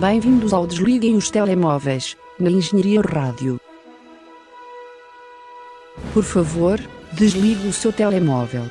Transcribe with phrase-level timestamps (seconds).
[0.00, 3.58] Bem-vindos ao Desliguem os Telemóveis, na Engenharia Rádio.
[6.12, 6.78] Por favor,
[7.14, 8.70] desligue o seu telemóvel.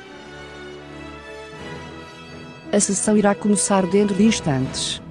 [2.72, 5.02] A sessão irá começar dentro de instantes.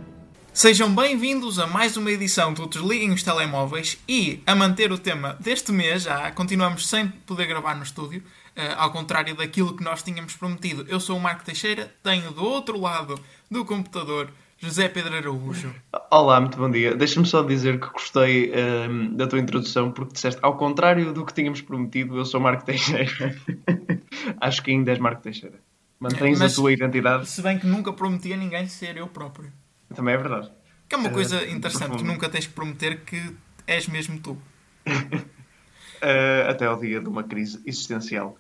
[0.53, 5.35] Sejam bem-vindos a mais uma edição do Desliguem os Telemóveis e, a manter o tema
[5.37, 10.01] deste mês, já continuamos sem poder gravar no estúdio, uh, ao contrário daquilo que nós
[10.01, 10.85] tínhamos prometido.
[10.87, 13.19] Eu sou o Marco Teixeira, tenho do outro lado
[13.51, 15.73] do computador José Pedro Araújo.
[16.09, 16.95] Olá, muito bom dia.
[16.95, 21.33] Deixa-me só dizer que gostei ehm, da tua introdução porque disseste, ao contrário do que
[21.33, 23.35] tínhamos prometido, eu sou Marco Teixeira.
[24.39, 25.59] Acho que ainda és Marco Teixeira.
[25.99, 27.27] Mantens Mas, a tua identidade.
[27.27, 29.51] Se bem que nunca prometi a ninguém ser eu próprio.
[29.93, 30.49] Também é verdade.
[30.87, 32.03] Que é uma Uh, coisa interessante, profundo.
[32.03, 33.21] que nunca tens que prometer que
[33.67, 34.31] és mesmo tu.
[34.31, 34.41] Uh,
[36.49, 38.37] até ao dia de uma crise existencial.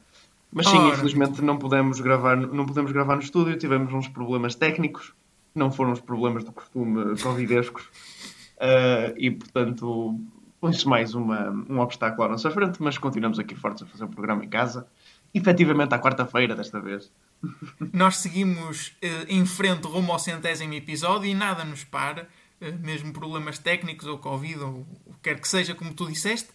[0.51, 0.93] Mas sim, Ora.
[0.93, 5.13] infelizmente não podemos gravar, não podemos gravar no estúdio, tivemos uns problemas técnicos,
[5.55, 7.83] não foram os problemas do costume covidescos,
[8.57, 10.19] uh, e portanto
[10.59, 14.09] põe-se mais uma, um obstáculo à nossa frente, mas continuamos aqui fortes a fazer o
[14.09, 14.87] programa em casa.
[15.31, 17.11] Efetivamente à quarta-feira desta vez.
[17.93, 22.27] Nós seguimos eh, em frente rumo ao centésimo episódio e nada nos para,
[22.61, 26.49] eh, mesmo problemas técnicos ou Covid ou o que quer que seja, como tu disseste,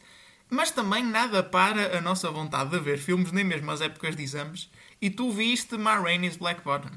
[0.49, 4.23] mas também nada para a nossa vontade de ver filmes, nem mesmo as épocas de
[4.23, 4.71] exames.
[5.01, 6.91] E tu viste Ma Rainey's Black Bottom,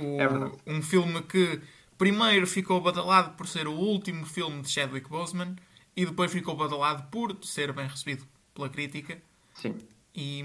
[0.00, 0.56] o- É verdade.
[0.66, 1.60] um filme que
[1.98, 5.56] primeiro ficou badalado por ser o último filme de Chadwick Boseman
[5.96, 9.20] e depois ficou badalado por ser bem recebido pela crítica.
[9.54, 10.44] Sim, E,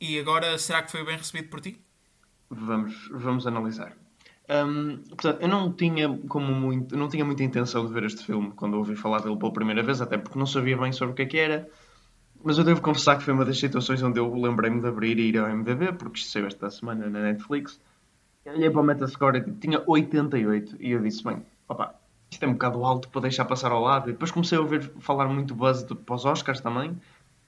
[0.00, 1.80] e agora será que foi bem recebido por ti?
[2.50, 3.96] vamos, vamos analisar.
[4.48, 8.52] Hum, portanto, eu não tinha, como muito, não tinha muita intenção de ver este filme
[8.52, 11.22] quando ouvi falar dele pela primeira vez, até porque não sabia bem sobre o que
[11.22, 11.68] é que era.
[12.44, 15.28] Mas eu devo confessar que foi uma das situações onde eu lembrei-me de abrir e
[15.30, 17.80] ir ao MDB, porque isto saiu esta semana na Netflix.
[18.46, 21.94] Eu olhei para o Metascore e tipo, tinha 88 e eu disse, bem, opa,
[22.30, 24.08] isto é um bocado alto para deixar passar ao lado.
[24.08, 26.96] E depois comecei a ouvir falar muito buzz de, para os Oscars também.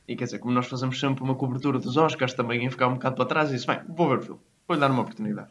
[0.09, 2.94] E quer dizer, como nós fazemos sempre uma cobertura dos Oscars, também ia ficar um
[2.94, 5.50] bocado para trás e disse, bem, vou ver o filme, vou-lhe dar uma oportunidade.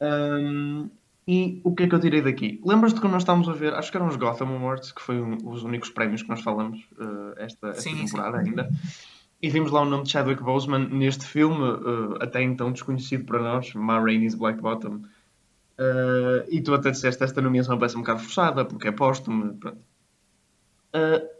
[0.00, 0.88] Hum,
[1.26, 2.60] e o que é que eu tirei daqui?
[2.64, 5.38] Lembras-te quando nós estávamos a ver, acho que eram os Gotham Awards, que foi um-
[5.48, 8.04] os únicos prémios que nós falamos eh, esta, esta Sim, sim.
[8.06, 8.70] temporada ainda.
[9.42, 13.40] E vimos lá o nome de Chadwick Boseman neste filme, eh, até então desconhecido para
[13.42, 15.00] nós, Ma Rainey's Black Bottom.
[15.78, 19.54] Eh, e tu até disseste esta nomeação parece um bocado forçada, porque é póstumo.
[19.56, 19.78] Pronto.
[20.94, 21.30] Eh,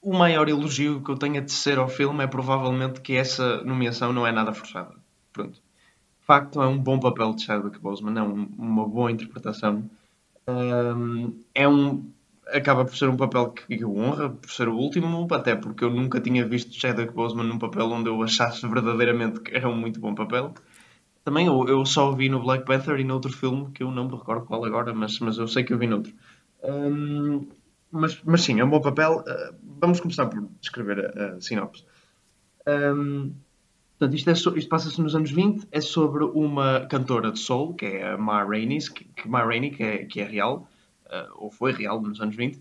[0.00, 4.12] o maior elogio que eu tenho a tecer ao filme é provavelmente que essa nomeação
[4.12, 4.94] não é nada forçada.
[5.32, 5.52] Pronto.
[5.54, 9.84] De facto, é um bom papel de Chadwick Boseman, é um- uma boa interpretação.
[10.48, 12.10] Um, é um,
[12.48, 15.90] acaba por ser um papel que eu honra, por ser o último, até porque eu
[15.90, 20.00] nunca tinha visto Chadwick Boseman num papel onde eu achasse verdadeiramente que era um muito
[20.00, 20.54] bom papel.
[21.24, 24.06] Também eu, eu só o vi no Black Panther e noutro filme que eu não
[24.08, 26.12] me recordo qual agora, mas, mas eu sei que eu vi noutro.
[26.62, 27.46] Um,
[27.90, 29.20] mas, mas sim, é um bom papel.
[29.26, 31.84] Uh, vamos começar por descrever a, a sinopse.
[32.66, 33.32] Um,
[33.98, 37.74] Portanto, isto, é so- isto passa-se nos anos 20, é sobre uma cantora de soul,
[37.74, 40.68] que é a Ma Rainey, que, que, Ma Rainey, que, é, que é real,
[41.36, 42.60] ou foi real nos anos 20.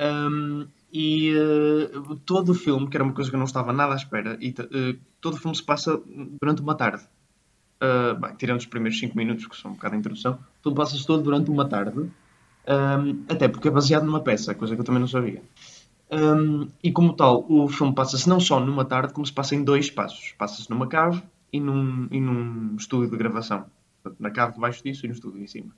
[0.00, 1.90] Um, e eh,
[2.24, 4.54] todo o filme, que era uma coisa que eu não estava nada à espera, e
[4.58, 6.00] eh, todo o filme se passa
[6.40, 7.04] durante uma tarde.
[7.82, 11.06] Uh, bem, tirando os primeiros 5 minutos, que são um bocado de introdução, tudo passa-se
[11.06, 15.00] todo durante uma tarde, um, até porque é baseado numa peça, coisa que eu também
[15.00, 15.42] não sabia.
[16.10, 19.62] Um, e como tal, o filme passa-se não só numa tarde, como se passa em
[19.62, 20.34] dois espaços.
[20.36, 21.22] Passa-se numa cave
[21.52, 23.64] e num, e num estúdio de gravação.
[24.18, 25.72] Na cave debaixo disso e no estúdio em cima.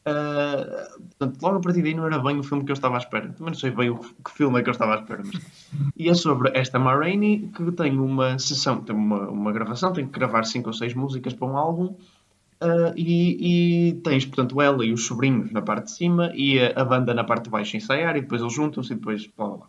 [0.00, 2.98] Uh, portanto, logo a partir daí não era bem o filme que eu estava à
[2.98, 3.28] espera.
[3.28, 5.22] Também não sei bem o que, filme é que eu estava à espera.
[5.24, 5.42] Mas...
[5.96, 10.06] E é sobre esta Ma Rainey que tem uma sessão, tem uma, uma gravação, tem
[10.06, 11.94] que gravar cinco ou seis músicas para um álbum.
[12.62, 16.80] Uh, e, e tens, portanto, ela e os sobrinhos na parte de cima e a,
[16.80, 19.56] a banda na parte de baixo ensaiar e depois eles juntam-se e depois blá blá
[19.56, 19.66] blá.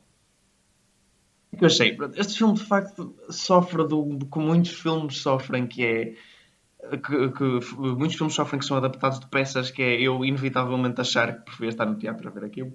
[1.53, 1.97] O que eu achei?
[2.15, 6.15] Este filme, de facto, sofre do que muitos filmes sofrem, que é...
[6.89, 11.37] Que, que muitos filmes sofrem que são adaptados de peças, que é eu inevitavelmente achar
[11.37, 12.73] que preferia estar no teatro a ver aquilo.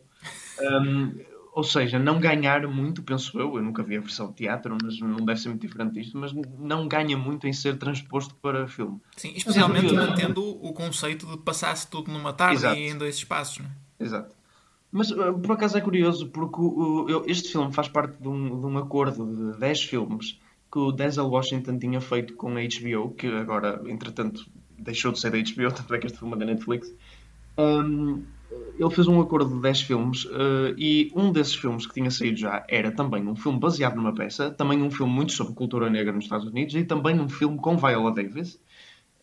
[0.60, 1.12] Um,
[1.56, 5.00] ou seja, não ganhar muito, penso eu, eu nunca vi a versão de teatro, mas
[5.00, 9.00] não deve ser muito diferente disto, mas não ganha muito em ser transposto para filme.
[9.16, 12.76] Sim, especialmente é mantendo o conceito de passar-se tudo numa tarde Exato.
[12.76, 13.60] e em dois espaços.
[13.60, 14.04] Não é?
[14.04, 14.36] Exato.
[14.92, 16.60] Mas uh, por acaso é curioso, porque
[17.26, 20.38] este filme faz parte de um, de um acordo de 10 filmes
[20.76, 24.44] que o Denzel Washington tinha feito com a HBO, que agora, entretanto,
[24.78, 26.93] deixou de ser da HBO, tanto é que este filme é da Netflix.
[27.56, 28.23] Um,
[28.78, 32.37] ele fez um acordo de 10 filmes uh, e um desses filmes que tinha saído
[32.37, 36.12] já era também um filme baseado numa peça, também um filme muito sobre cultura negra
[36.12, 38.61] nos Estados Unidos e também um filme com Viola Davis,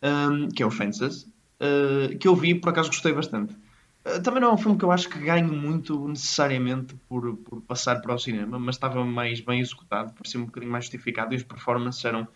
[0.02, 1.30] um, que é o Fences,
[1.62, 3.56] uh, que eu vi por acaso gostei bastante.
[4.06, 7.62] Uh, também não é um filme que eu acho que ganhe muito necessariamente por, por
[7.62, 11.38] passar para o cinema, mas estava mais bem executado, parecia um bocadinho mais justificado e
[11.38, 12.28] as performances eram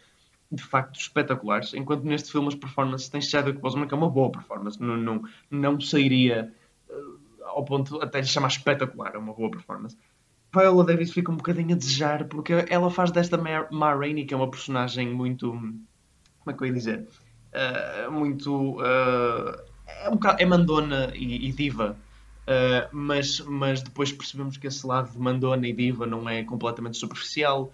[0.51, 1.73] de facto espetaculares.
[1.73, 5.23] Enquanto neste filme as performances têm Chadwick Boseman, que é uma boa performance, não, não,
[5.51, 6.53] não sairia
[6.89, 9.97] uh, ao ponto até lhe chamar espetacular, é uma boa performance.
[10.53, 14.37] Viola Davis fica um bocadinho a desejar porque ela faz desta Ma Rainey, que é
[14.37, 15.51] uma personagem muito.
[15.51, 15.85] Como
[16.47, 17.07] é que eu ia dizer?
[17.51, 18.79] Uh, muito.
[18.79, 21.97] Uh, é, um bocado, é mandona e, e diva.
[22.43, 26.97] Uh, mas, mas depois percebemos que esse lado de mandona e diva não é completamente
[26.97, 27.71] superficial.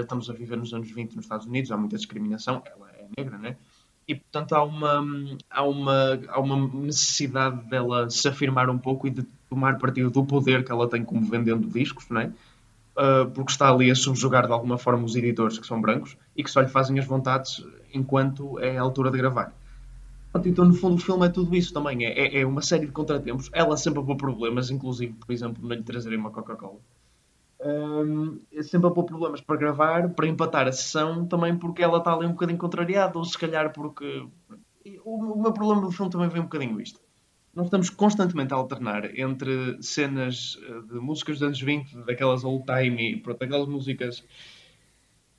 [0.00, 2.62] estamos a viver nos anos 20 nos Estados Unidos, há muita discriminação.
[2.66, 3.56] Ela é negra, né?
[4.06, 5.04] E portanto há uma,
[5.48, 10.24] há uma, há uma necessidade dela se afirmar um pouco e de tomar partido do
[10.24, 12.32] poder que ela tem como vendendo discos, não é?
[12.94, 16.42] Uh, porque está ali a subjugar de alguma forma os editores que são brancos e
[16.42, 17.64] que só lhe fazem as vontades
[17.94, 19.54] enquanto é a altura de gravar.
[20.44, 22.04] Então, no fundo, o filme é tudo isso também.
[22.06, 23.50] É, é, é uma série de contratempos.
[23.52, 26.78] Ela sempre a pôr problemas, inclusive, por exemplo, não lhe trazerem uma Coca-Cola.
[27.60, 31.98] Um, é sempre a pôr problemas para gravar, para empatar a sessão, também porque ela
[31.98, 34.26] está ali um bocadinho contrariada, ou se calhar porque.
[35.04, 37.00] O, o meu problema do filme também vem um bocadinho isto
[37.54, 42.64] nós estamos constantemente a alternar entre cenas eh, de músicas dos anos 20, daquelas old
[42.64, 44.24] time, pronto, aquelas músicas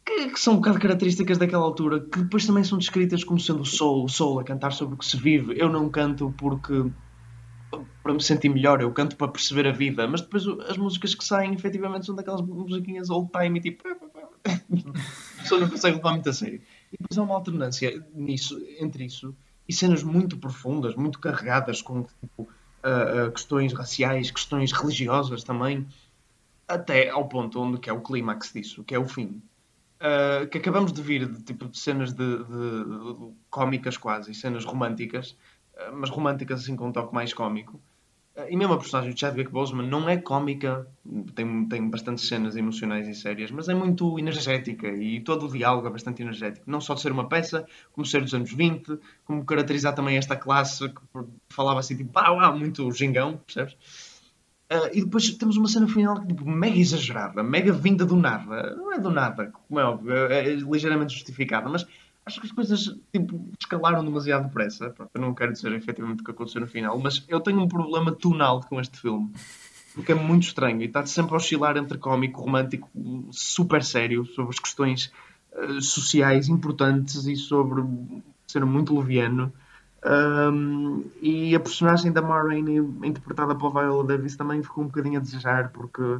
[0.06, 3.66] que, que, são um bocado características daquela altura, que depois também são descritas como sendo
[3.66, 5.56] soul, soul, a cantar sobre o que se vive.
[5.58, 6.92] Eu não canto porque
[8.04, 11.24] para me sentir melhor, eu canto para perceber a vida, mas depois as músicas que
[11.24, 13.84] saem efetivamente são daquelas musiquinhas old time, tipo.
[13.88, 16.62] a pessoa não consegue levar muito a sério.
[16.92, 19.34] E depois há uma alternância nisso, entre isso
[19.68, 25.88] e cenas muito profundas, muito carregadas com tipo, uh, uh, questões raciais, questões religiosas também,
[26.68, 29.42] até ao ponto onde que é o clímax disso, que é o fim.
[30.04, 34.66] Uh, que acabamos de vir de, tipo, de cenas de, de, de cómicas quase, cenas
[34.66, 35.38] românticas,
[35.94, 37.80] mas românticas assim com um toque mais cómico,
[38.50, 40.88] e mesmo a personagem de Chadwick Boseman não é cómica,
[41.36, 45.88] tem, tem bastantes cenas emocionais e sérias, mas é muito energética e todo o diálogo
[45.88, 46.70] é bastante energético.
[46.70, 50.36] Não só de ser uma peça, como ser dos anos 20, como caracterizar também esta
[50.36, 51.02] classe que
[51.48, 53.78] falava assim, tipo, uau, muito gingão, percebes?
[54.74, 58.76] Uh, e depois temos uma cena final tipo, mega exagerada, mega vinda do nada.
[58.76, 61.86] Não é do nada, como é óbvio, é, é ligeiramente justificada, mas
[62.26, 64.90] acho que as coisas tipo, escalaram demasiado depressa.
[64.90, 67.68] Pronto, eu não quero dizer efetivamente o que aconteceu no final, mas eu tenho um
[67.68, 69.32] problema tonal com este filme.
[69.94, 72.90] Porque é muito estranho e está sempre a oscilar entre cómico, romântico,
[73.30, 75.12] super sério, sobre as questões
[75.52, 77.84] uh, sociais importantes e sobre
[78.48, 79.54] ser muito leviano.
[80.06, 85.20] Um, e a personagem da Ma Rainey, interpretada pela Viola Davis, também ficou um bocadinho
[85.20, 86.20] a desejar, porque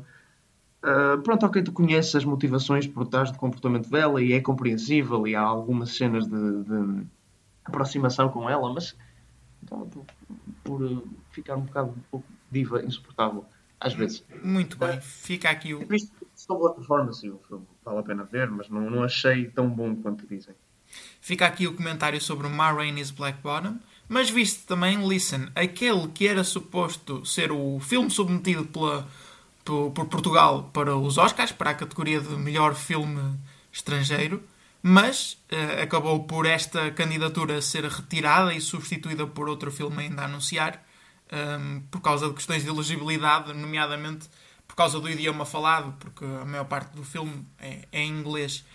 [0.84, 5.26] Uh, pronto, ok, tu conheces as motivações por trás do comportamento dela e é compreensível
[5.26, 7.08] e há algumas cenas de, de
[7.64, 8.94] aproximação com ela, mas
[9.64, 10.06] então, por,
[10.62, 13.46] por, ficar um bocado um pouco diva, insuportável,
[13.80, 14.26] às vezes.
[14.44, 15.88] Muito bem, fica aqui o.
[15.88, 19.70] Visto só boa performance, o filme vale a pena ver, mas não, não achei tão
[19.70, 20.54] bom quanto dizem.
[21.24, 23.80] Fica aqui o comentário sobre Ma Rainey's Black Bottom.
[24.10, 29.08] Mas visto também, listen, aquele que era suposto ser o filme submetido pela
[29.64, 33.40] por, por Portugal para os Oscars, para a categoria de melhor filme
[33.72, 34.44] estrangeiro,
[34.82, 40.26] mas uh, acabou por esta candidatura ser retirada e substituída por outro filme ainda a
[40.26, 40.86] anunciar,
[41.32, 44.28] um, ehm, por causa de questões de elegibilidade, nomeadamente
[44.68, 48.66] por causa do idioma falado, porque a maior parte do filme é, é em inglês.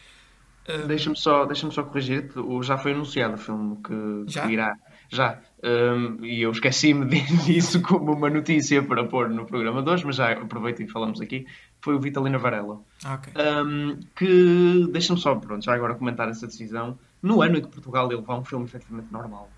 [0.69, 4.47] Uh, deixa-me só, deixa só corrigir-te, já foi anunciado o filme que, já?
[4.47, 4.77] que irá.
[5.11, 5.39] Já.
[5.65, 7.07] Um, e eu esqueci-me
[7.47, 11.21] disso como uma notícia para pôr no programa de hoje, mas já aproveito e falamos
[11.21, 11.47] aqui.
[11.81, 12.81] Foi o Vitalina Varela.
[13.05, 13.33] Okay.
[13.43, 16.99] Um, que, deixa-me só, pronto, já agora comentar essa decisão.
[17.23, 19.49] No ano em que Portugal ia levar um filme efetivamente normal,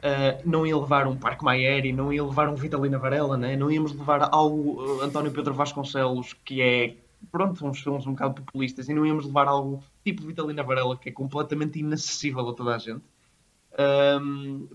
[0.00, 3.56] uh, não ia levar um Parque Maieri, não ia levar um Vitalina Varela, né?
[3.56, 6.94] não íamos levar algo uh, António Pedro Vasconcelos, que é,
[7.30, 11.08] pronto, uns filmes um bocado populistas, e não íamos levar algo tipo Vitalina Varela, que
[11.08, 13.02] é completamente inacessível a toda a gente.
[14.20, 14.68] Um,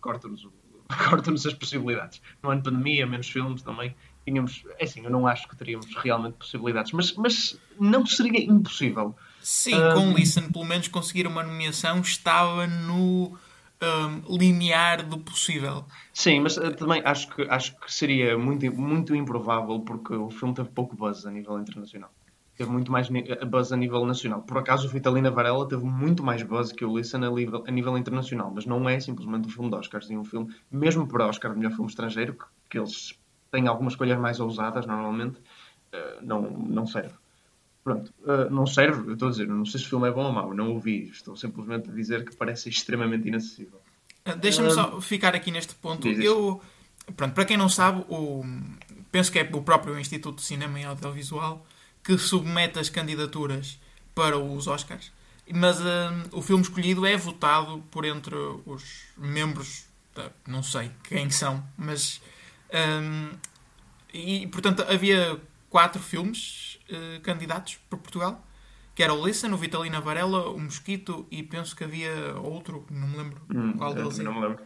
[0.00, 0.46] corta-nos
[1.08, 2.20] corta as possibilidades.
[2.42, 3.94] No ano de pandemia, menos filmes também.
[4.24, 9.14] Tínhamos, é assim, eu não acho que teríamos realmente possibilidades, mas, mas não seria impossível.
[9.42, 13.36] Sim, um, com Listen, pelo menos conseguir uma nomeação estava no
[13.84, 15.84] um, limiar do possível.
[16.12, 20.54] Sim, mas uh, também acho que, acho que seria muito, muito improvável porque o filme
[20.54, 22.10] teve pouco buzz a nível internacional
[22.56, 23.08] teve muito mais
[23.50, 24.42] buzz a nível nacional.
[24.42, 27.70] Por acaso, o Vitalina Varela teve muito mais buzz que o Listen a nível, a
[27.70, 31.26] nível internacional, mas não é simplesmente um filme de Oscars, é um filme, mesmo para
[31.26, 33.18] Oscar melhor filme estrangeiro, que, que eles
[33.50, 37.14] têm algumas escolhas mais ousadas normalmente, uh, não, não serve.
[37.84, 40.24] Pronto, uh, não serve, eu estou a dizer, não sei se o filme é bom
[40.24, 43.78] ou mau, não ouvi, estou simplesmente a dizer que parece extremamente inacessível.
[44.26, 46.08] Uh, Deixa-me só ficar aqui neste ponto.
[46.08, 46.62] Eu
[47.14, 48.42] pronto, para quem não sabe, o,
[49.12, 51.66] penso que é o próprio Instituto de Cinema e Audiovisual
[52.02, 53.78] que submete as candidaturas
[54.14, 55.12] para os Oscars.
[55.52, 55.84] Mas uh,
[56.32, 62.22] o filme escolhido é votado por entre os membros, da, não sei quem são, mas.
[62.72, 63.30] Um,
[64.12, 65.38] e portanto havia
[65.68, 68.44] quatro filmes uh, candidatos por Portugal,
[68.94, 73.08] que era o Listen, o Vitalina Varela, o Mosquito e penso que havia outro, não
[73.08, 74.34] me lembro Hum, qual deles não é.
[74.34, 74.64] me lembro.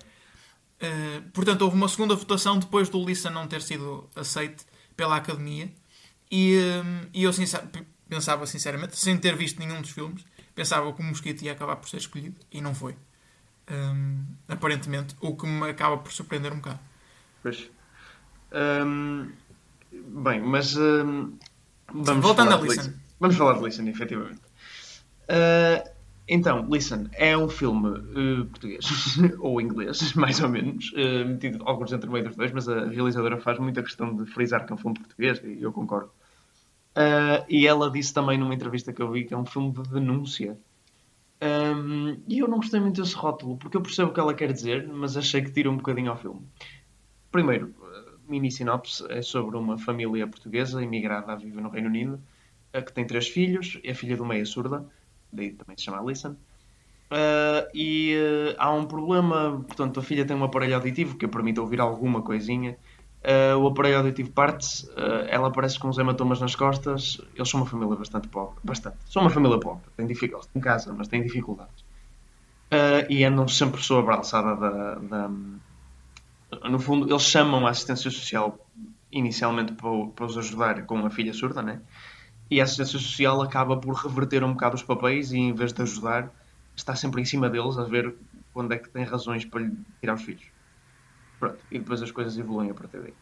[0.81, 4.65] Uh, portanto, houve uma segunda votação depois do Lissa não ter sido aceite
[4.97, 5.71] pela Academia.
[6.31, 7.65] E, um, e eu sincer-
[8.09, 11.89] pensava, sinceramente, sem ter visto nenhum dos filmes, pensava que o Mosquito ia acabar por
[11.89, 12.37] ser escolhido.
[12.53, 12.95] E não foi.
[13.71, 16.79] Um, aparentemente, o que me acaba por surpreender um bocado.
[17.43, 17.71] Pois.
[18.53, 19.31] Hum,
[19.93, 21.37] bem, mas hum,
[21.93, 22.95] vamos voltando a de Listen.
[23.21, 24.41] Vamos falar de Listen, efetivamente.
[25.29, 25.89] Uh,
[26.29, 28.85] então, Listen é um filme uh, português
[29.41, 33.39] ou inglês, mais ou menos, uh, metido alguns entre meio dos dois, mas a realizadora
[33.39, 36.11] faz muita questão de frisar que é um filme português e eu concordo.
[36.99, 39.83] Uh, e ela disse também numa entrevista que eu vi que é um filme de
[39.89, 40.59] denúncia.
[41.41, 44.53] Um, e eu não gostei muito desse rótulo, porque eu percebo o que ela quer
[44.53, 46.43] dizer, mas achei que tira um bocadinho ao filme.
[47.31, 47.73] Primeiro,
[48.29, 52.21] mini sinopse é sobre uma família portuguesa imigrada a viver no Reino Unido,
[52.77, 54.85] uh, que tem três filhos, a filha do meio é surda,
[55.33, 56.37] daí também se chama Alison.
[57.09, 61.59] Uh, e uh, há um problema, portanto, a filha tem um aparelho auditivo que permite
[61.59, 62.77] ouvir alguma coisinha.
[63.23, 67.21] Uh, o aparelho auditivo parte, uh, ela aparece com os hematomas nas costas.
[67.35, 68.99] Eles são uma família bastante pobre, bastante.
[69.07, 71.85] São uma família pobre, têm dificuldades em casa, mas têm dificuldades.
[73.09, 75.31] E andam sempre sob a braçada da, da,
[76.69, 78.67] no fundo, eles chamam a assistência social
[79.11, 81.81] inicialmente para, para os ajudar com a filha surda, né?
[82.51, 85.83] E a assistência social acaba por reverter um bocado os papéis e, em vez de
[85.83, 86.33] ajudar,
[86.75, 88.15] está sempre em cima deles a ver
[88.53, 90.45] quando é que tem razões para lhe tirar os filhos.
[91.39, 93.15] Pronto, e depois as coisas evoluem a partir daí.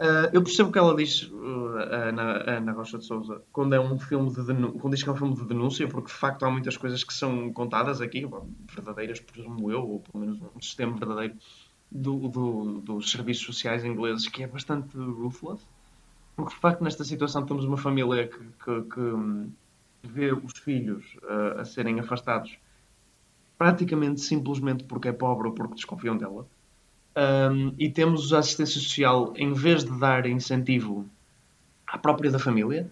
[0.00, 3.98] Uh, eu percebo que ela diz, uh, Ana, Ana Rocha de Souza, quando é um
[3.98, 4.42] filme de
[4.78, 7.12] quando diz que é um filme de denúncia, porque de facto há muitas coisas que
[7.12, 11.34] são contadas aqui, bom, verdadeiras, presumo eu, ou pelo menos um sistema verdadeiro
[11.90, 15.62] do, do, dos serviços sociais ingleses que é bastante ruthless.
[16.36, 19.50] Porque de facto nesta situação temos uma família que, que, que hum,
[20.02, 22.56] vê os filhos uh, a serem afastados
[23.58, 26.46] praticamente simplesmente porque é pobre ou porque desconfiam dela.
[27.14, 31.06] Um, e temos a assistência social, em vez de dar incentivo
[31.86, 32.90] à própria da família,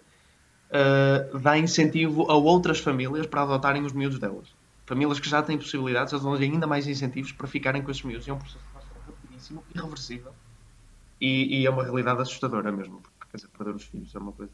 [0.69, 4.53] uh, dá incentivo a outras famílias para adotarem os miúdos delas.
[4.85, 8.27] Famílias que já têm possibilidades, eles dão ainda mais incentivos para ficarem com esses miúdos.
[8.27, 8.59] É um processo
[9.39, 10.33] rapidíssimo, irreversível.
[11.19, 14.31] E, e é uma realidade assustadora mesmo, porque quer dizer, perder os filhos é uma
[14.31, 14.51] coisa.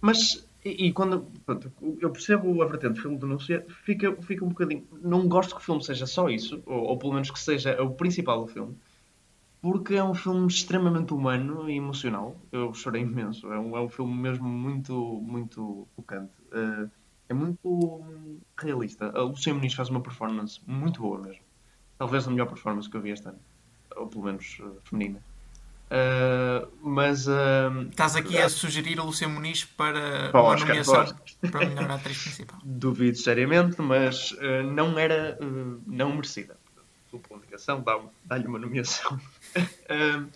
[0.00, 4.44] Mas, e, e quando pronto, eu percebo a vertente do filme de denúncia, fica, fica
[4.44, 4.86] um bocadinho.
[5.02, 7.94] Não gosto que o filme seja só isso, ou, ou pelo menos que seja o
[7.94, 8.76] principal do filme,
[9.62, 12.36] porque é um filme extremamente humano e emocional.
[12.52, 13.50] Eu chorei imenso.
[13.50, 16.32] É um, é um filme mesmo muito, muito tocante.
[16.52, 16.90] Uh,
[17.26, 18.04] é muito
[18.58, 19.06] realista.
[19.06, 21.42] A Lucia Muniz faz uma performance muito boa mesmo.
[21.96, 23.38] Talvez a melhor performance que eu vi este ano.
[23.96, 25.20] Ou pelo menos uh, feminina.
[25.90, 27.26] Uh, mas.
[27.28, 31.16] Uh, Estás aqui a sugerir a Lucia Muniz para Para o uma Oscar, nomeação
[31.52, 32.58] para a melhor atriz principal.
[32.64, 35.38] duvido seriamente, mas uh, não era
[35.86, 36.56] não merecida.
[37.12, 37.40] Dupla
[37.84, 39.20] dá- dá-lhe uma nomeação.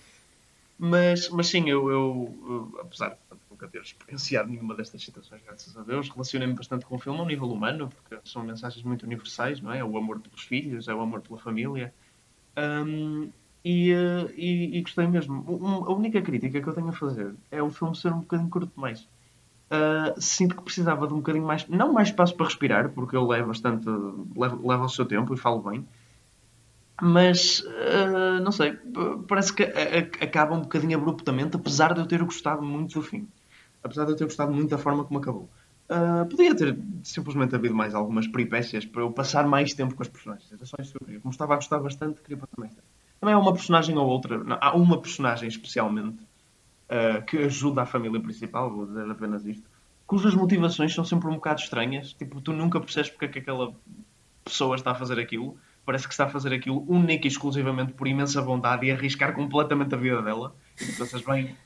[0.81, 5.77] Mas, mas sim, eu, eu, apesar de portanto, nunca ter experienciado nenhuma destas situações, graças
[5.77, 9.61] a Deus, relacionei-me bastante com o filme ao nível humano, porque são mensagens muito universais,
[9.61, 9.79] não é?
[9.79, 11.93] É o amor pelos filhos, é o amor pela família.
[12.57, 13.33] Um,
[13.65, 15.45] e, uh, e, e gostei mesmo.
[15.88, 18.73] A única crítica que eu tenho a fazer é o filme ser um bocadinho curto
[18.75, 19.09] demais.
[19.73, 23.27] Uh, sinto que precisava de um bocadinho mais, não mais espaço para respirar, porque eu
[23.27, 23.87] levo bastante,
[24.37, 25.87] levo o seu tempo e falo bem,
[27.00, 28.77] mas uh, não sei,
[29.29, 33.03] parece que a- a- acaba um bocadinho abruptamente, apesar de eu ter gostado muito do
[33.03, 33.29] fim,
[33.83, 35.50] apesar de eu ter gostado muito da forma como acabou.
[35.91, 40.09] Uh, podia ter simplesmente havido mais algumas peripécias para eu passar mais tempo com as
[40.09, 40.53] personagens.
[40.53, 40.95] Era só isso.
[41.23, 42.88] Como estava a gostar bastante, queria passar mais tempo.
[43.20, 46.18] Também há uma personagem ou outra, não, há uma personagem especialmente
[46.88, 49.64] uh, que ajuda a família principal, vou dizer apenas isto,
[50.06, 52.12] cujas motivações são sempre um bocado estranhas.
[52.12, 53.75] Tipo, tu nunca percebes porque é que aquela
[54.44, 55.56] pessoa está a fazer aquilo.
[55.84, 59.94] Parece que está a fazer aquilo única e exclusivamente por imensa bondade e arriscar completamente
[59.94, 60.54] a vida dela.
[60.80, 61.56] E tu pensas, bem,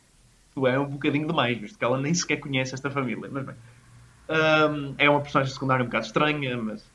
[0.54, 3.28] tu é um bocadinho demais, visto que ela nem sequer conhece esta família.
[3.30, 3.56] Mas bem,
[4.32, 6.88] Hum, é uma personagem secundária um bocado estranha, mas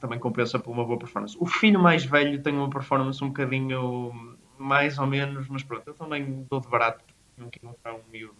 [0.00, 1.36] também compensa por uma boa performance.
[1.38, 5.94] O filho mais velho tem uma performance um bocadinho mais ou menos, mas pronto, eu
[5.94, 7.02] também dou de barato
[7.36, 8.36] porque não encontrar um miúdo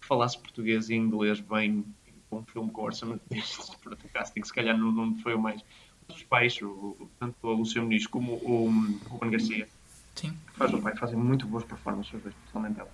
[0.00, 1.84] que falasse português e inglês bem
[2.30, 3.74] com um filme com orçamento destes.
[3.76, 5.64] Pronto, o casting se calhar não, não foi o mais.
[6.08, 8.70] Os pais, o, o- tanto a Lucia Muniz como o
[9.08, 9.68] Ruben Garcia,
[10.14, 10.30] Sim.
[10.30, 12.90] que faz o pai, fazem muito boas performances os dois, especialmente ela.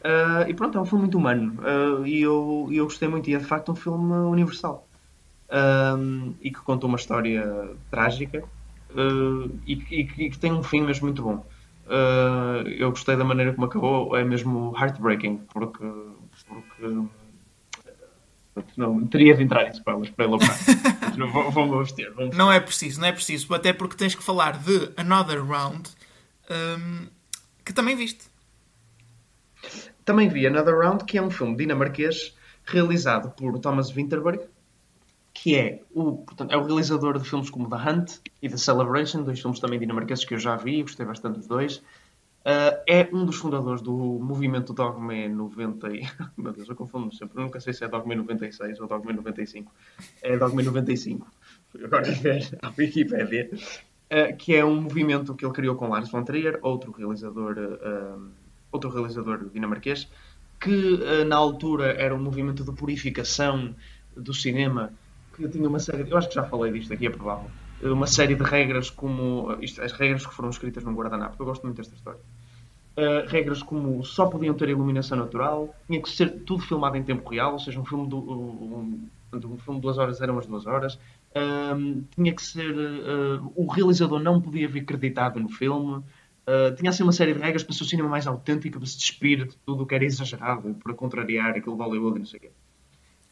[0.00, 3.30] Uh, e pronto, é um filme muito humano uh, e eu, eu gostei muito.
[3.30, 4.86] E é de facto um filme universal
[5.50, 8.42] um, e que conta uma história trágica
[8.90, 11.46] uh, e, e, e, que tem um fim mesmo muito bom.
[12.78, 15.86] eu gostei da maneira como acabou, é mesmo heartbreaking, porque,
[16.46, 17.06] porque
[18.76, 20.56] não, teria de entrar em spoilers para elaborar.
[21.16, 24.58] não vou, vou abster, Não é preciso, não é preciso, até porque tens que falar
[24.58, 25.90] de Another Round
[26.50, 27.06] um,
[27.64, 28.24] que também viste.
[30.04, 32.34] Também vi Another Round, que é um filme dinamarquês
[32.64, 34.40] realizado por Thomas Winterberg,
[35.36, 39.22] que é o, portanto, é o realizador de filmes como The Hunt e The Celebration,
[39.22, 41.76] dois filmes também dinamarqueses que eu já vi, gostei bastante dos dois.
[41.76, 45.88] Uh, é um dos fundadores do movimento Dogma 90.
[45.94, 46.08] E...
[46.38, 47.38] Meu Deus, eu confundo sempre.
[47.38, 49.70] Eu nunca sei se é Dogma 96 ou Dogma 95.
[50.22, 51.26] É Dogma 95.
[51.84, 53.50] Agora ver a Wikipedia.
[53.52, 57.58] Uh, que é um movimento que ele criou com Lars von Trier, outro realizador.
[57.58, 58.30] Uh,
[58.72, 60.08] outro realizador dinamarquês,
[60.60, 63.74] que na altura era um movimento de purificação
[64.14, 64.92] do cinema,
[65.36, 67.50] que tinha uma série, eu acho que já falei disto aqui, é provável,
[67.82, 71.62] uma série de regras como, isto, as regras que foram escritas num guardanapo, eu gosto
[71.64, 72.20] muito desta história.
[72.96, 77.28] Uh, regras como só podiam ter iluminação natural, tinha que ser tudo filmado em tempo
[77.28, 80.66] real, ou seja, um filme, do, um, um filme de duas horas eram as duas
[80.66, 80.94] horas.
[80.94, 82.74] Uh, tinha que ser.
[82.74, 85.96] Uh, o realizador não podia vir creditado no filme.
[85.96, 88.96] Uh, tinha assim uma série de regras para ser o cinema mais autêntico, para se
[88.96, 92.38] despir de tudo o que era exagerado, para contrariar aquilo de Hollywood e não sei
[92.38, 92.50] o quê.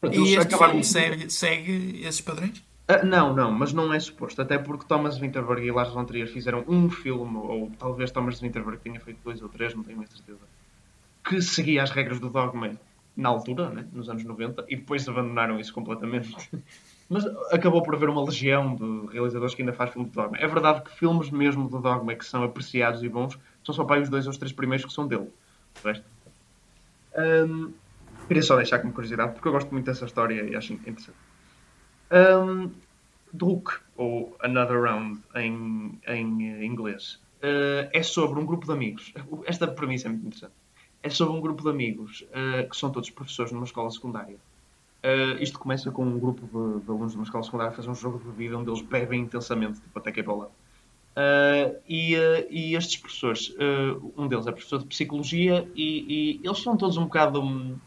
[0.01, 0.83] Pronto, e este acabaram...
[0.83, 2.63] segue, segue esses padrões?
[2.89, 4.41] Uh, não, não, mas não é suposto.
[4.41, 8.79] Até porque Thomas Winterberg e Lars von Trier fizeram um filme, ou talvez Thomas Winterberg
[8.79, 10.39] tenha feito dois ou três, não tenho muita certeza,
[11.23, 12.71] que seguia as regras do Dogma
[13.15, 16.35] na altura, né, nos anos 90, e depois abandonaram isso completamente.
[17.07, 20.37] Mas acabou por haver uma legião de realizadores que ainda faz filmes de Dogma.
[20.37, 24.01] É verdade que filmes mesmo do Dogma que são apreciados e bons são só para
[24.01, 25.29] os dois ou os três primeiros que são dele.
[25.83, 26.03] O resto.
[27.15, 27.71] Um,
[28.27, 31.17] queria só deixar como curiosidade, porque eu gosto muito dessa história e acho interessante.
[32.11, 32.71] Um,
[33.33, 39.13] Druk, ou Another Round em, em inglês, uh, é sobre um grupo de amigos.
[39.45, 40.53] Esta premissa é muito interessante.
[41.03, 44.37] É sobre um grupo de amigos uh, que são todos professores numa escola secundária
[45.05, 47.87] Uh, isto começa com um grupo de, de alunos de uma escola secundária a fazer
[47.91, 50.49] um jogo de bebida onde eles bebem intensamente, tipo até que é lado.
[51.15, 53.55] Uh, e, uh, e, estes professores,
[54.17, 57.77] um deles é professor de psicologia e, e eles estão todos um bocado, um,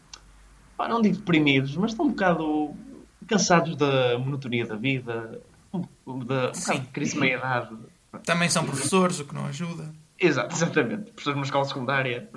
[0.79, 2.73] pá, não digo deprimidos, mas estão um bocado
[3.27, 5.41] cansados da monotonia da vida,
[5.73, 7.75] da, um bocado de crise de meia-idade.
[8.25, 9.93] Também são professores, o que não ajuda.
[10.17, 11.11] Exato, exatamente.
[11.11, 12.29] Professores de uma escola secundária.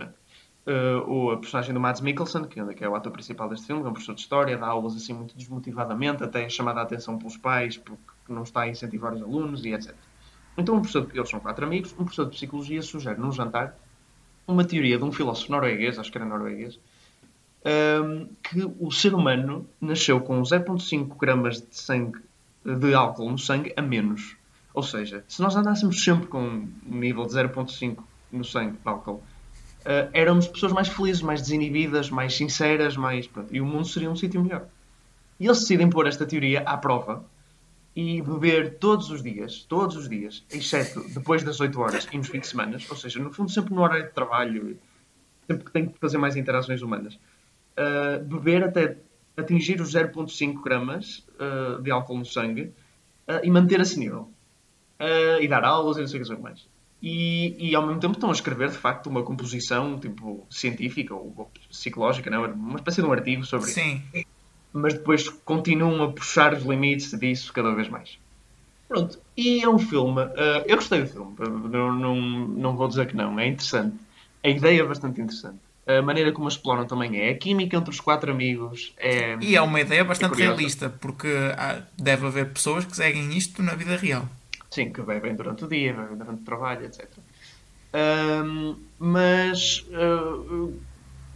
[0.65, 3.83] Uh, o, a personagem do Mads Mikkelsen, que, que é o ator principal deste filme,
[3.85, 7.19] é um professor de história, dá aulas assim muito desmotivadamente, até é chamada a atenção
[7.19, 9.95] pelos pais porque não está a incentivar os alunos e etc.
[10.57, 13.77] Então, um professor, eles são quatro amigos, um professor de psicologia sugere num jantar
[14.47, 16.79] uma teoria de um filósofo norueguês, acho que era norueguês,
[18.43, 22.19] que o ser humano nasceu com 0,5 gramas de sangue
[22.65, 24.37] de álcool no sangue a menos.
[24.75, 27.99] Ou seja, se nós andássemos sempre com um nível de 0,5
[28.33, 29.23] no sangue de álcool
[29.83, 33.27] uh, éramos pessoas mais felizes, mais desinibidas, mais sinceras, mais.
[33.27, 34.67] Pronto, e o mundo seria um sítio melhor.
[35.39, 37.25] E eles decidem pôr esta teoria à prova
[37.95, 42.29] e beber todos os dias, todos os dias, exceto depois das 8 horas e nos
[42.29, 44.79] fins de semana, ou seja, no fundo, sempre no horário de trabalho,
[45.47, 47.19] sempre que tem que fazer mais interações humanas,
[47.79, 48.97] uh, beber até
[49.37, 52.73] atingir os 0,5 gramas uh, de álcool no sangue
[53.29, 54.31] uh, e manter esse nível.
[55.41, 56.65] e dar aulas e não sei o que mais
[57.03, 61.51] e, e ao mesmo tempo estão a escrever de facto uma composição tipo científica ou
[61.69, 62.45] psicológica, não?
[62.45, 62.49] É?
[62.49, 64.01] uma espécie de um artigo sobre Sim.
[64.15, 64.27] isso.
[64.73, 68.19] Mas depois continuam a puxar os limites disso cada vez mais.
[68.89, 70.23] Pronto, e é um filme.
[70.23, 71.35] Uh, eu gostei do filme,
[71.69, 73.97] não, não, não vou dizer que não, é interessante.
[74.45, 75.59] A ideia é bastante interessante.
[75.87, 77.31] A maneira como exploram também é.
[77.31, 79.37] A química entre os quatro amigos é.
[79.41, 83.63] E é uma ideia bastante é realista, porque há, deve haver pessoas que seguem isto
[83.63, 84.29] na vida real.
[84.71, 87.09] Sim, que bebem durante o dia, bebem durante o trabalho, etc.
[87.95, 90.73] Um, mas uh,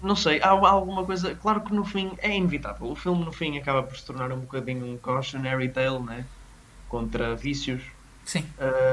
[0.01, 1.35] não sei, há, há, alguma coisa.
[1.35, 2.89] Claro que no fim é inevitável.
[2.89, 6.25] O filme no fim acaba por se tornar um bocadinho um cautionary tale, né?
[6.89, 7.83] Contra vícios.
[8.25, 8.45] Sim.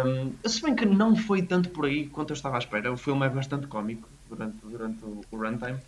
[0.06, 2.92] Um, se bem que não foi tanto por aí quanto eu estava à espera.
[2.92, 5.80] O filme é bastante cómico durante, durante o, o runtime.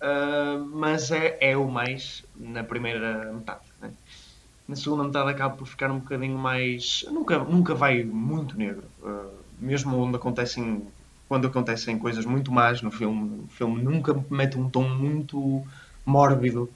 [0.00, 3.62] Uh, mas é, é o mais na primeira metade.
[3.80, 3.92] Né?
[4.66, 7.04] na segunda metade acaba por ficar um bocadinho mais.
[7.10, 8.84] Nunca, nunca vai muito negro.
[9.02, 10.86] Uh, mesmo onde acontecem.
[11.28, 15.64] Quando acontecem coisas muito más no filme, o filme nunca mete um tom muito
[16.04, 16.68] mórbido,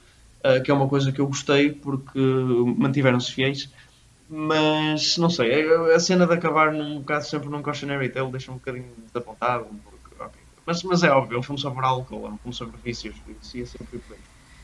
[0.43, 2.19] uh, que é uma coisa que eu gostei porque
[2.79, 3.71] mantiveram-se fiéis.
[4.29, 8.55] Mas, não sei, a cena de acabar num bocado sempre num cautionary tale deixa um
[8.55, 9.67] bocadinho desapontado.
[9.67, 9.96] Okay.
[10.67, 13.65] Mas, mas é óbvio, é um filme sobre álcool, é um filme sobre vícios, é
[13.65, 14.19] sempre aí.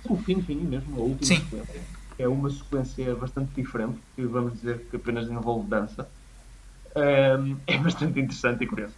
[0.04, 1.36] O fim, fim mesmo, a última Sim.
[1.36, 1.80] sequência,
[2.18, 6.08] é uma sequência bastante diferente, que vamos dizer que apenas envolve dança.
[6.96, 8.94] Um, é bastante interessante e curioso.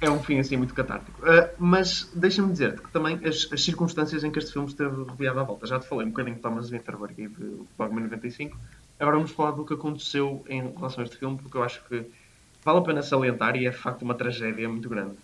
[0.00, 1.20] É um fim assim muito catártico.
[1.22, 5.40] Uh, mas deixa-me dizer-te que também as, as, circunstâncias em que este filme esteve rodeado
[5.40, 5.66] à volta.
[5.66, 8.58] Já te falei um bocadinho de Thomas Winterberg e de Bogman 95.
[8.98, 12.04] Agora vamos falar do que aconteceu em relação a este filme, porque eu acho que
[12.64, 15.16] vale a pena salientar e é de facto uma tragédia muito grande.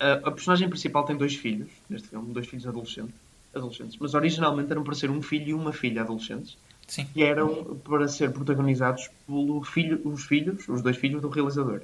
[0.00, 3.14] Uh, a personagem principal tem dois filhos neste filme, dois filhos adolescentes,
[3.54, 6.56] adolescentes, mas originalmente eram para ser um filho e uma filha adolescentes.
[6.86, 7.06] Sim.
[7.14, 11.80] E eram para ser protagonizados pelo filho, os filhos, os dois filhos do realizador.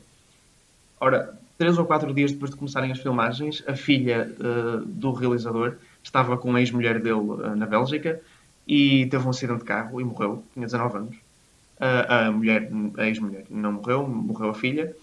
[1.00, 5.76] Ora, três ou quatro dias depois de começarem as filmagens, a filha uh, do realizador
[6.02, 8.20] estava com a ex-mulher dele uh, na Bélgica
[8.66, 11.16] e teve um acidente de carro e morreu, tinha 19 anos.
[11.16, 14.94] Uh, a mulher, a ex-mulher, não morreu, morreu a filha.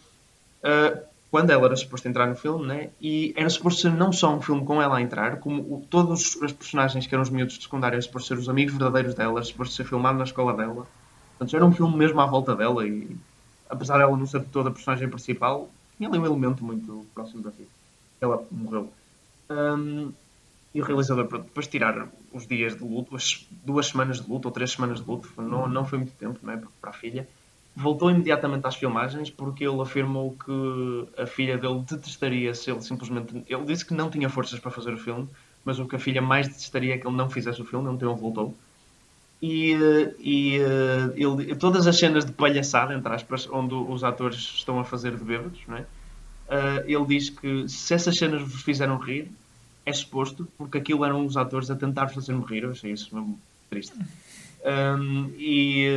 [1.30, 2.90] Quando ela era suposta entrar no filme, né?
[3.02, 6.36] E era suposto ser não só um filme com ela a entrar, como o, todos
[6.36, 9.76] os personagens que eram os miúdos de secundária, suposto ser os amigos verdadeiros dela, suposto
[9.76, 10.88] ser filmado na escola dela.
[11.38, 13.16] Portanto, era um filme mesmo à volta dela e,
[13.70, 17.50] apesar dela não ser toda a personagem principal, tinha ali um elemento muito próximo da
[17.50, 17.70] vida.
[18.22, 18.92] Ela morreu.
[19.50, 20.12] Um,
[20.74, 24.48] e o realizador, depois de tirar os dias de luto, as duas semanas de luto
[24.48, 27.28] ou três semanas de luto, não, não foi muito tempo não é, para a filha,
[27.78, 33.44] voltou imediatamente às filmagens porque ele afirmou que a filha dele detestaria se ele simplesmente.
[33.48, 35.30] Ele disse que não tinha forças para fazer o filme,
[35.64, 38.12] mas o que a filha mais detestaria é que ele não fizesse o filme, então
[38.12, 38.56] ele voltou.
[39.40, 39.76] E,
[40.20, 40.56] e
[41.16, 45.24] ele, todas as cenas de palhaçada, entre aspas, onde os atores estão a fazer de
[45.24, 45.82] bêbados, não é?
[45.82, 49.30] Uh, ele diz que se essas cenas vos fizeram rir,
[49.86, 52.64] é suposto, porque aquilo eram os atores a tentar fazer-me rir.
[52.64, 53.94] Eu achei isso mesmo triste.
[54.66, 55.88] Um, e,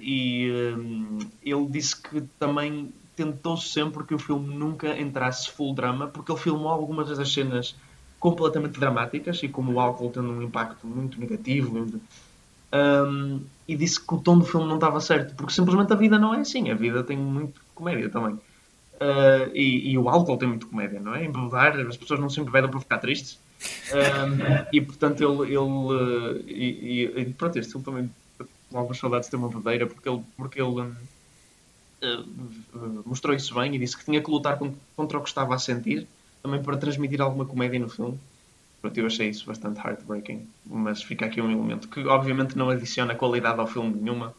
[0.00, 6.08] e um, ele disse que também tentou sempre que o filme nunca entrasse full drama,
[6.08, 7.74] porque ele filmou algumas das cenas
[8.18, 11.86] completamente dramáticas e como o álcool tendo um impacto muito negativo.
[12.72, 16.18] Um, e disse que o tom do filme não estava certo, porque simplesmente a vida
[16.18, 16.70] não é assim.
[16.70, 18.34] A vida tem muito comédia também.
[18.34, 21.24] Uh, e, e, o álcool tem muito comédia, não é?
[21.24, 23.40] Embebedar, as pessoas não sempre bebem para ficar tristes.
[23.92, 25.54] Um, e portanto ele.
[25.54, 28.10] ele uh, e, e, pronto, este filme também
[28.74, 30.94] algumas saudades de ter uma verdadeira, porque ele, porque ele um,
[32.02, 34.58] uh, mostrou isso bem e disse que tinha que lutar
[34.96, 36.06] contra o que estava a sentir,
[36.42, 38.18] também para transmitir alguma comédia no filme.
[38.80, 43.14] Pronto, eu achei isso bastante heartbreaking, mas fica aqui um elemento que obviamente não adiciona
[43.14, 44.34] qualidade ao filme nenhuma,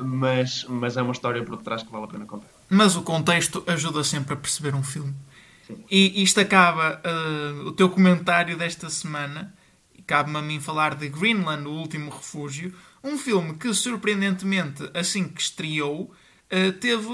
[0.00, 2.48] mas, mas é uma história por trás que vale a pena contar.
[2.70, 5.14] Mas o contexto ajuda sempre a perceber um filme.
[5.90, 9.54] E isto acaba uh, o teu comentário desta semana.
[10.06, 12.74] Cabe-me a mim falar de Greenland, o último refúgio.
[13.02, 16.02] Um filme que, surpreendentemente, assim que estreou,
[16.52, 17.08] uh, teve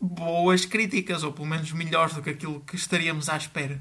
[0.00, 3.80] boas críticas, ou pelo menos melhores do que aquilo que estaríamos à espera.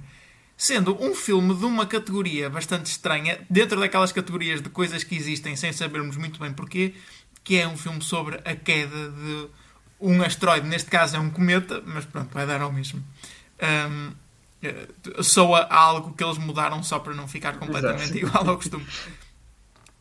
[0.58, 5.56] Sendo um filme de uma categoria bastante estranha, dentro daquelas categorias de coisas que existem
[5.56, 6.93] sem sabermos muito bem porquê,
[7.43, 9.47] que é um filme sobre a queda de
[10.00, 13.04] um asteroide, neste caso é um cometa, mas pronto, vai dar ao mesmo.
[13.62, 14.13] Um,
[14.62, 14.88] eh,
[15.24, 18.17] soa algo que eles mudaram só para não ficar completamente Exato.
[18.26, 18.86] igual ao costume.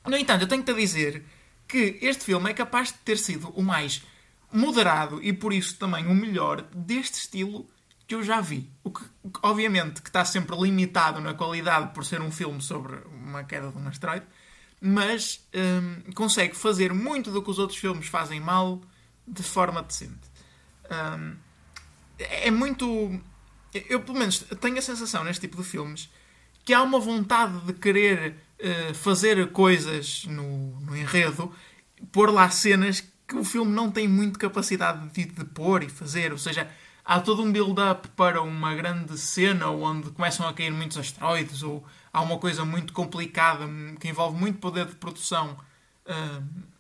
[0.07, 1.25] No entanto, eu tenho-te a dizer
[1.69, 4.03] que este filme é capaz de ter sido o mais
[4.53, 7.67] moderado e por isso também o melhor deste estilo
[8.07, 8.69] que eu já vi.
[8.83, 9.05] O que,
[9.43, 13.79] obviamente, que está sempre limitado na qualidade por ser um filme sobre uma queda de
[13.79, 14.27] um asteroide,
[14.81, 18.81] mas um, consegue fazer muito do que os outros filmes fazem mal
[19.29, 20.29] de forma decente.
[20.91, 21.37] Um,
[22.19, 23.21] é muito.
[23.89, 26.09] Eu, pelo menos, tenho a sensação neste tipo de filmes
[26.65, 31.53] que há uma vontade de querer uh, fazer coisas no, no, enredo,
[32.13, 36.33] pôr lá cenas que o filme não tem muito capacidade de, de pôr e fazer.
[36.33, 36.69] Ou seja,
[37.05, 41.85] há todo um build-up para uma grande cena onde começam a cair muitos asteroides, ou
[42.13, 43.67] há uma coisa muito complicada
[43.99, 45.57] que envolve muito poder de produção.
[46.07, 46.71] Uh,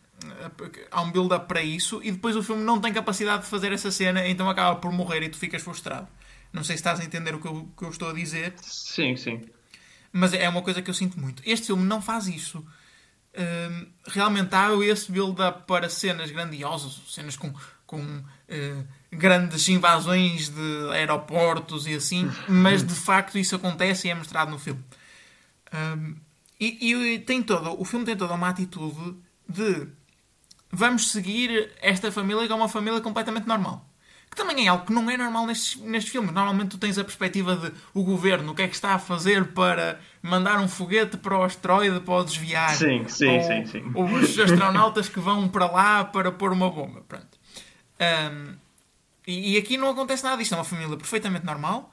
[0.91, 3.91] há um build-up para isso e depois o filme não tem capacidade de fazer essa
[3.91, 6.07] cena, então acaba por morrer e tu ficas frustrado.
[6.53, 8.55] Não sei se estás a entender o que eu, que eu estou a dizer.
[8.61, 9.43] Sim, sim.
[10.13, 11.43] Mas é uma coisa que eu sinto muito.
[11.47, 12.59] Este filme não faz isso.
[12.59, 17.55] Uh, realmente há esse build-up para cenas grandiosas, cenas com,
[17.87, 24.15] com uh, grandes invasões de aeroportos e assim, mas de facto isso acontece e é
[24.15, 24.83] mostrado no filme.
[25.73, 26.17] Um,
[26.59, 29.17] e, e tem todo, o filme tem toda uma atitude
[29.49, 29.87] de
[30.71, 33.89] vamos seguir esta família que é uma família completamente normal.
[34.31, 36.33] Que também é algo que não é normal nestes, nestes filmes.
[36.33, 39.49] Normalmente tu tens a perspectiva de o governo, o que é que está a fazer
[39.49, 42.71] para mandar um foguete para o asteroide para o desviar.
[42.77, 43.93] Sim, sim, ou, sim, sim.
[43.93, 47.03] Os astronautas que vão para lá para pôr uma bomba.
[47.09, 47.41] Pronto.
[48.01, 48.55] Um,
[49.27, 50.55] e, e, aqui não acontece nada disto.
[50.55, 51.93] É uma família perfeitamente normal.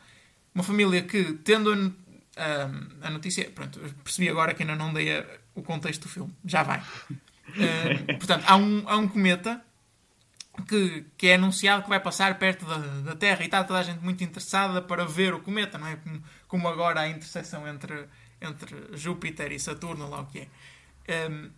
[0.53, 1.93] Uma família que, tendo
[2.35, 3.49] a, a notícia...
[3.49, 6.33] Pronto, percebi agora que ainda não dei a, o contexto do filme.
[6.45, 6.83] Já vai.
[7.49, 9.61] Um, portanto, há um, há um cometa
[10.63, 13.83] que, que é anunciado que vai passar perto da, da Terra e está toda a
[13.83, 15.95] gente muito interessada para ver o cometa, não é?
[15.95, 18.07] Como, como agora a interseção entre,
[18.41, 20.39] entre Júpiter e Saturno, lá o que
[21.07, 21.29] é.
[21.29, 21.49] Um,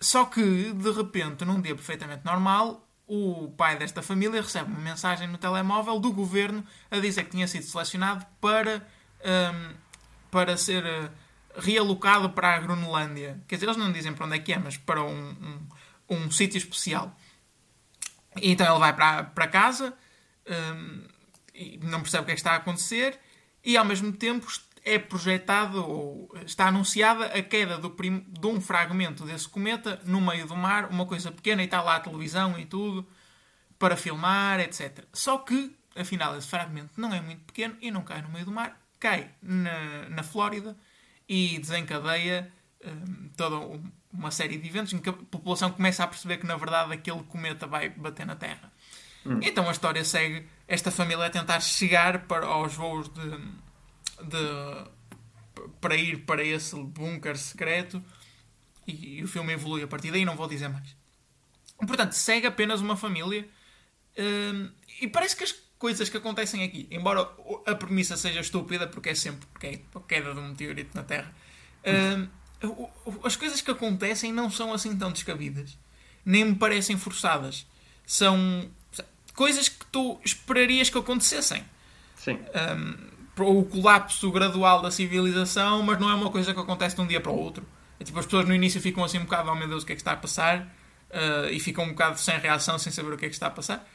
[0.00, 5.28] só que, de repente, num dia perfeitamente normal, o pai desta família recebe uma mensagem
[5.28, 8.86] no telemóvel do governo a dizer que tinha sido selecionado para,
[9.24, 9.74] um,
[10.30, 11.10] para ser uh,
[11.56, 13.40] realocado para a Groenlândia.
[13.46, 15.30] Quer dizer, eles não dizem para onde é que é, mas para um,
[16.10, 17.16] um, um sítio especial.
[18.42, 19.94] Então ele vai para, para casa
[20.46, 21.04] um,
[21.54, 23.18] e não percebe o que é que está a acontecer
[23.64, 24.46] e ao mesmo tempo
[24.84, 30.20] é projetado ou está anunciada a queda do prim, de um fragmento desse cometa no
[30.20, 33.04] meio do mar, uma coisa pequena e está lá a televisão e tudo
[33.78, 35.04] para filmar, etc.
[35.12, 38.52] Só que, afinal, esse fragmento não é muito pequeno e não cai no meio do
[38.52, 40.76] mar, cai na, na Flórida
[41.28, 42.52] e desencadeia
[42.88, 43.80] um, toda
[44.12, 47.22] uma série de eventos em que a população começa a perceber que na verdade aquele
[47.24, 48.72] cometa vai bater na Terra.
[49.24, 49.40] Hum.
[49.42, 53.30] Então a história segue esta família a tentar chegar para aos voos de,
[54.24, 54.90] de
[55.80, 58.02] para ir para esse bunker secreto
[58.86, 60.96] e, e, o filme evolui a partir daí, não vou dizer mais.
[61.78, 63.48] Portanto, segue apenas uma família
[64.16, 64.70] hum,
[65.00, 67.28] e parece que as coisas que acontecem aqui, embora
[67.66, 71.02] a premissa seja estúpida, porque é sempre porque é a queda de um meteorito na
[71.02, 71.34] Terra,
[71.84, 72.28] hum,
[73.24, 75.78] as coisas que acontecem não são assim tão descabidas.
[76.24, 77.66] Nem me parecem forçadas.
[78.04, 78.68] São
[79.34, 81.64] coisas que tu esperarias que acontecessem.
[82.16, 82.38] Sim.
[82.78, 87.06] Um, o colapso gradual da civilização, mas não é uma coisa que acontece de um
[87.06, 87.66] dia para o outro.
[88.00, 89.92] É tipo, as pessoas no início ficam assim um bocado, oh meu Deus, o que
[89.92, 90.62] é que está a passar?
[91.10, 93.50] Uh, e ficam um bocado sem reação, sem saber o que é que está a
[93.50, 93.86] passar.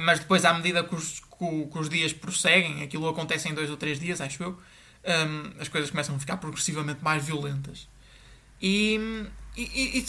[0.00, 3.70] Mas depois, à medida que os, que, que os dias prosseguem, aquilo acontece em dois
[3.70, 4.58] ou três dias, acho eu,
[5.04, 7.88] um, as coisas começam a ficar progressivamente mais violentas.
[8.60, 10.04] E, e, e,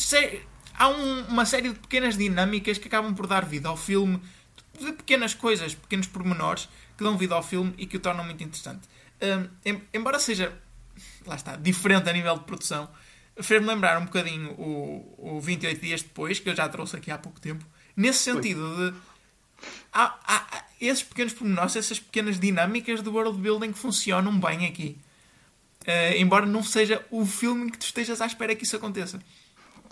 [0.76, 4.22] há um, uma série de pequenas dinâmicas que acabam por dar vida ao filme,
[4.80, 8.44] de pequenas coisas, pequenos pormenores, que dão vida ao filme e que o tornam muito
[8.44, 8.88] interessante.
[9.22, 10.54] Um, embora seja,
[11.26, 12.90] lá está, diferente a nível de produção,
[13.42, 17.18] fez-me lembrar um bocadinho o, o 28 Dias Depois, que eu já trouxe aqui há
[17.18, 18.98] pouco tempo, nesse sentido de.
[19.94, 24.98] Há, há, esses pequenos pormenores, essas pequenas dinâmicas do world building que funcionam bem aqui.
[25.82, 29.20] Uh, embora não seja o filme que tu estejas à espera que isso aconteça.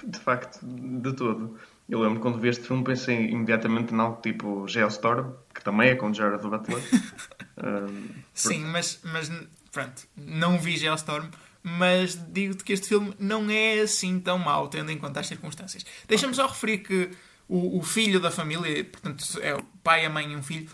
[0.03, 1.57] De facto, de todo.
[1.89, 5.95] Eu lembro quando vi este filme pensei imediatamente em algo tipo Geostorm, que também é
[5.95, 6.81] com Jared Butler.
[6.81, 9.29] uh, Sim, mas, mas
[9.71, 11.27] pronto, não vi Geostorm,
[11.61, 15.85] mas digo-te que este filme não é assim tão mau, tendo em conta as circunstâncias.
[16.07, 17.11] Deixa-me só referir que
[17.47, 20.69] o, o, filho da família, portanto, é o pai, a mãe e um filho,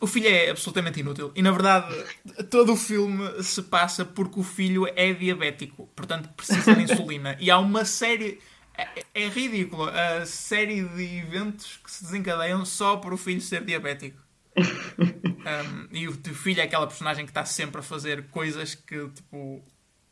[0.00, 1.32] o filho é absolutamente inútil.
[1.34, 1.94] E na verdade,
[2.50, 7.36] todo o filme se passa porque o filho é diabético, portanto precisa de insulina.
[7.40, 8.40] E há uma série.
[8.78, 13.64] É, é ridículo a série de eventos que se desencadeiam só por o filho ser
[13.64, 14.20] diabético.
[15.46, 19.62] Um, e o filho é aquela personagem que está sempre a fazer coisas que tipo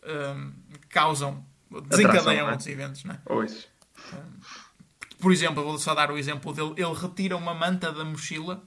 [0.04, 0.52] um,
[0.88, 1.44] causam,
[1.88, 3.18] desencadeiam outros eventos, não é?
[3.26, 3.66] Ou isso.
[4.12, 4.40] Um,
[5.18, 6.74] por exemplo, vou só dar o exemplo dele.
[6.76, 8.62] Ele retira uma manta da mochila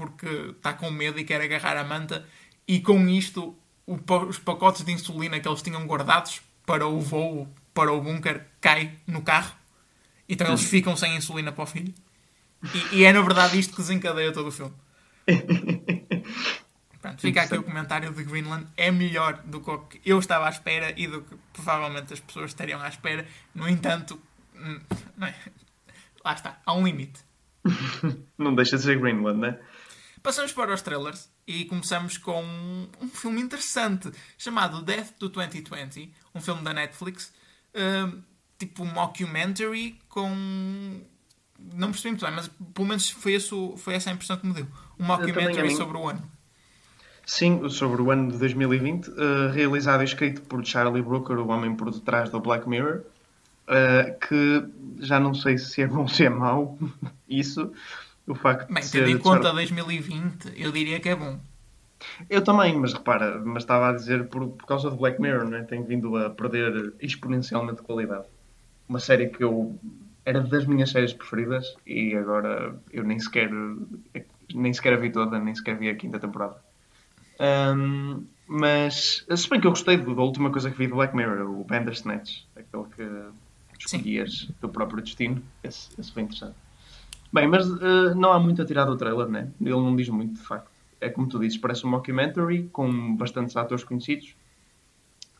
[0.00, 2.26] porque está com medo e quer agarrar a manta,
[2.66, 3.54] e com isto
[3.86, 8.96] os pacotes de insulina que eles tinham guardados para o voo, para o bunker, cai
[9.06, 9.54] no carro.
[10.26, 11.92] Então eles ficam sem insulina para o filho.
[12.74, 14.72] E, e é na verdade isto que desencadeia todo o filme.
[17.02, 18.66] Pronto, fica aqui o comentário de Greenland.
[18.74, 22.80] É melhor do que eu estava à espera e do que provavelmente as pessoas estariam
[22.80, 23.26] à espera.
[23.54, 24.18] No entanto,
[24.56, 24.80] hum,
[25.22, 25.34] é?
[26.24, 27.20] lá está, há um limite.
[28.38, 29.58] não deixa de ser Greenland, né?
[30.22, 36.40] Passamos para os trailers e começamos com um, filme interessante chamado Death to 2020, um
[36.40, 37.32] filme da Netflix,
[37.74, 38.22] uh,
[38.58, 41.00] tipo um mockumentary com.
[41.74, 44.52] Não percebi muito bem, mas pelo menos foi, isso, foi essa a impressão que me
[44.52, 44.66] deu.
[44.98, 46.22] Um mockumentary sobre o ano.
[47.24, 49.14] Sim, sobre o ano de 2020, uh,
[49.52, 53.02] realizado e escrito por Charlie Brooker, o homem por detrás do Black Mirror,
[53.68, 54.64] uh, que
[54.98, 56.78] já não sei se é bom ou se é mau,
[57.28, 57.72] isso,
[58.30, 61.38] o facto Bem, tendo em conta 2020, eu diria que é bom.
[62.28, 65.62] Eu também, mas repara, mas estava a dizer por, por causa do Black Mirror, né?
[65.64, 68.26] tem vindo a perder exponencialmente qualidade.
[68.88, 69.78] Uma série que eu
[70.24, 73.50] era das minhas séries preferidas e agora eu nem sequer
[74.54, 76.56] nem sequer a vi toda, nem sequer vi a quinta temporada.
[77.40, 81.48] Um, mas, se bem que eu gostei da última coisa que vi do Black Mirror,
[81.48, 86.56] o Bandersnatch, aquele que escolhias do próprio destino, esse, esse foi interessante.
[87.32, 89.48] Bem, mas uh, não há muito a tirar do trailer, né?
[89.60, 90.70] Ele não diz muito, de facto.
[91.00, 94.34] É como tu dizes, parece um mockumentary com bastantes atores conhecidos.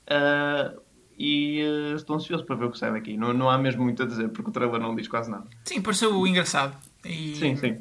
[0.06, 0.80] Uh,
[1.18, 3.16] e uh, estou ansioso para ver o que sai daqui.
[3.16, 5.46] Não, não há mesmo muito a dizer, porque o trailer não diz quase nada.
[5.64, 6.76] Sim, pareceu engraçado.
[7.04, 7.34] E...
[7.34, 7.78] Sim, sim.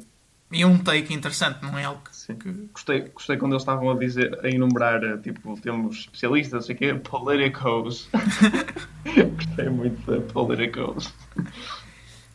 [0.52, 2.34] E um take interessante, não é algo que...
[2.34, 2.50] que...
[2.72, 6.94] Gostei, gostei quando eles estavam a dizer, a enumerar, tipo, temos especialistas, sei o quê,
[6.94, 8.10] politicos.
[9.36, 11.14] gostei muito de politicos.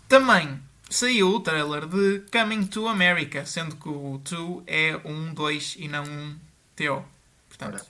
[0.08, 5.78] Também saiu o trailer de Coming to America, sendo que o 2 é um 2
[5.80, 6.36] e não um
[6.76, 7.04] TO.
[7.48, 7.86] Portanto,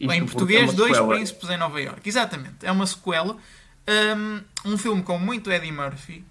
[0.00, 2.08] em português, é Dois Príncipes em Nova York.
[2.08, 3.36] Exatamente, é uma sequela.
[4.16, 6.24] Um, um filme com muito Eddie Murphy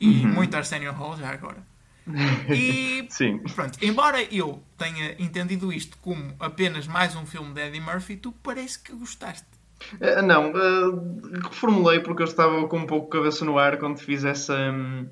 [0.00, 0.34] e uhum.
[0.34, 1.66] muito Arsenio Hall, já agora.
[2.48, 3.38] E Sim.
[3.54, 8.32] pronto, embora eu tenha entendido isto como apenas mais um filme de Eddie Murphy, tu
[8.42, 9.46] parece que gostaste.
[9.94, 14.24] Uh, não, uh, reformulei porque eu estava com um pouco cabeça no ar quando fiz
[14.24, 15.06] essa, um,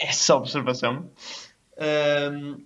[0.08, 1.10] essa observação.
[1.76, 2.62] Uh,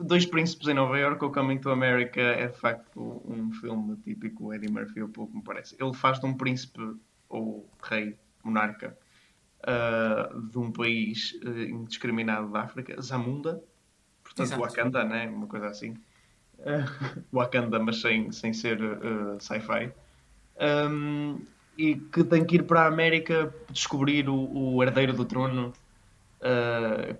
[0.00, 4.52] Dois Príncipes em Nova York ou Coming to America é de facto um filme típico
[4.52, 5.76] Eddie Murphy, o pouco me parece.
[5.78, 6.96] Ele faz de um príncipe
[7.28, 8.96] ou rei, monarca,
[9.62, 13.62] uh, de um país uh, indiscriminado da África, Zamunda,
[14.24, 14.62] portanto Exato.
[14.62, 15.28] Wakanda, né?
[15.28, 15.96] uma coisa assim.
[16.58, 18.78] Uh, Wakanda, mas sem, sem ser
[19.38, 19.92] sci-fi.
[20.60, 21.40] Um,
[21.78, 25.72] e que tem que ir para a América descobrir o, o herdeiro do trono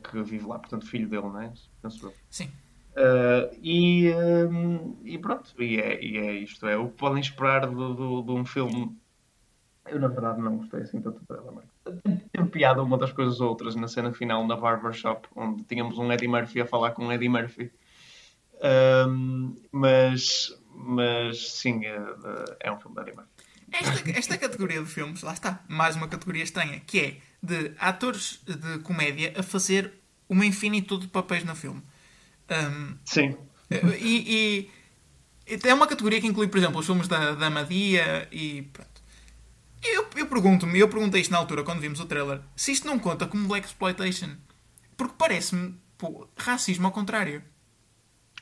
[0.03, 1.53] que vive lá, portanto, filho dele, não é?
[1.81, 2.15] Penso eu.
[2.29, 2.51] Sim.
[2.93, 4.13] Uh, e,
[4.51, 6.67] um, e pronto, e é, e é isto.
[6.67, 8.97] É o que podem esperar de, de, de um filme
[9.87, 11.65] eu, na verdade, não gostei assim tanto do trailer.
[12.33, 16.11] Teve piada uma das coisas ou outras na cena final na Barbershop, onde tínhamos um
[16.13, 17.73] Eddie Murphy a falar com um Eddie Murphy.
[19.09, 22.01] Um, mas, mas sim, é,
[22.61, 23.31] é, um filme de Eddie Murphy.
[23.73, 28.41] Esta, esta categoria de filmes, lá está, mais uma categoria estranha, que é de atores
[28.47, 29.93] de comédia a fazer
[30.29, 31.83] uma infinitude de papéis no filme.
[32.51, 33.37] Um, sim.
[34.01, 34.71] E,
[35.47, 39.03] e, é uma categoria que inclui, por exemplo, os filmes da, da Madia e pronto.
[39.83, 42.99] Eu, eu pergunto-me, eu perguntei isto na altura quando vimos o trailer, se isto não
[42.99, 44.31] conta como Black Exploitation.
[44.97, 45.75] Porque parece-me
[46.37, 47.43] racismo ao contrário.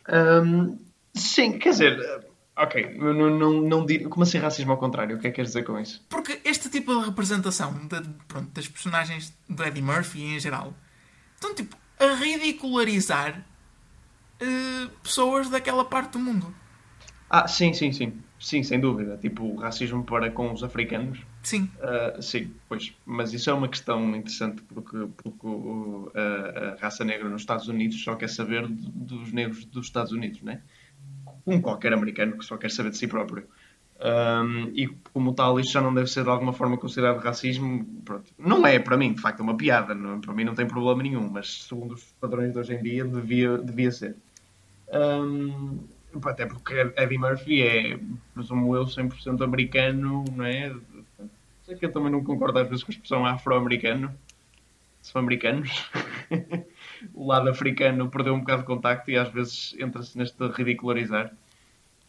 [0.08, 0.78] Um,
[1.14, 2.26] sim, quer dizer,
[2.62, 5.16] ok, não, não, não, não, como assim racismo ao contrário?
[5.16, 6.04] O que é que queres dizer com isso?
[6.08, 10.74] Porque este tipo de representação de, pronto, das personagens do Eddie Murphy em geral
[11.34, 13.44] estão tipo a ridicularizar
[14.40, 16.54] uh, pessoas daquela parte do mundo.
[17.28, 18.12] Ah, sim, sim, sim.
[18.40, 19.18] Sim, sem dúvida.
[19.18, 21.20] Tipo, o racismo para com os africanos.
[21.42, 21.70] Sim.
[21.76, 22.94] Uh, sim, pois.
[23.04, 28.02] Mas isso é uma questão interessante porque, porque uh, a raça negra nos Estados Unidos
[28.02, 30.62] só quer saber dos negros dos Estados Unidos, né?
[31.50, 33.44] Como qualquer americano que só quer saber de si próprio.
[34.02, 37.84] Um, e como tal, isto já não deve ser de alguma forma considerado racismo.
[38.04, 38.32] Pronto.
[38.38, 39.94] Não é, para mim, de facto, é uma piada.
[39.94, 43.04] Não, para mim não tem problema nenhum, mas segundo os padrões de hoje em dia,
[43.04, 44.16] devia, devia ser.
[44.92, 45.80] Um,
[46.24, 47.98] até porque Eddie Murphy é,
[48.34, 50.74] presumo eu, 100% americano, não é?
[51.66, 54.12] Sei que eu também não concordo às vezes com a expressão afro-americano.
[55.02, 55.90] São americanos.
[57.14, 61.32] o lado africano perdeu um bocado de contacto e às vezes entra-se neste ridicularizar.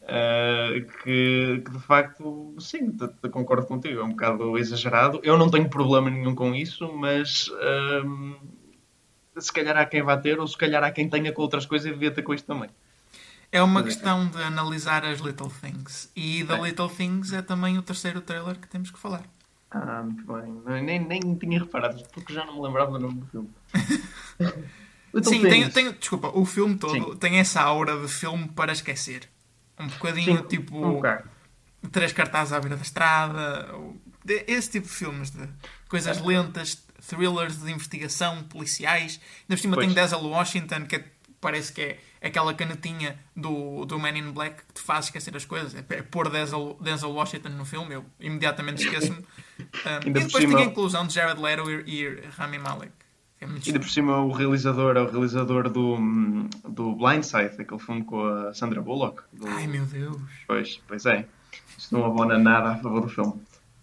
[0.01, 5.19] Uh, que, que, de facto, sim, te, te concordo contigo, é um bocado exagerado.
[5.23, 8.35] Eu não tenho problema nenhum com isso, mas uh,
[9.39, 11.87] se calhar há quem vá ter, ou se calhar há quem tenha com outras coisas
[11.87, 12.69] e devia ter com isto também.
[13.51, 16.09] É uma questão de analisar as Little Things.
[16.15, 16.61] E The é.
[16.61, 19.23] Little Things é também o terceiro trailer que temos que falar.
[19.71, 20.81] Ah, muito bem.
[20.83, 23.49] Nem, nem tinha reparado, porque já não me lembrava do nome do filme.
[25.23, 27.17] Sim, tem, tem, desculpa, o filme todo Sim.
[27.17, 29.29] tem essa aura de filme para esquecer.
[29.79, 31.01] Um bocadinho Sim, tipo.
[31.91, 33.69] Três cartazes à beira da estrada.
[34.47, 35.47] Esse tipo de filmes de
[35.89, 36.21] coisas é.
[36.21, 36.75] lentas,
[37.07, 39.19] thrillers de investigação, policiais.
[39.41, 41.05] Ainda por cima tem Denzel Washington, que é,
[41.41, 45.43] parece que é aquela canetinha do, do Man in Black que te faz esquecer as
[45.43, 45.75] coisas.
[45.75, 49.25] É, é pôr Denzel, Denzel Washington no filme, eu imediatamente esqueço-me.
[49.61, 50.57] Um, e depois cima...
[50.57, 52.91] tem a inclusão de Jared Leto e, e Rami Malek.
[53.39, 55.97] É Ainda por cima o realizador é o realizador do,
[56.67, 59.21] do Blindside, aquele filme com a Sandra Bullock.
[59.31, 59.47] Do...
[59.47, 60.19] Ai meu Deus!
[60.47, 61.27] Pois, pois é.
[61.77, 63.33] Isto não abona nada a favor do filme.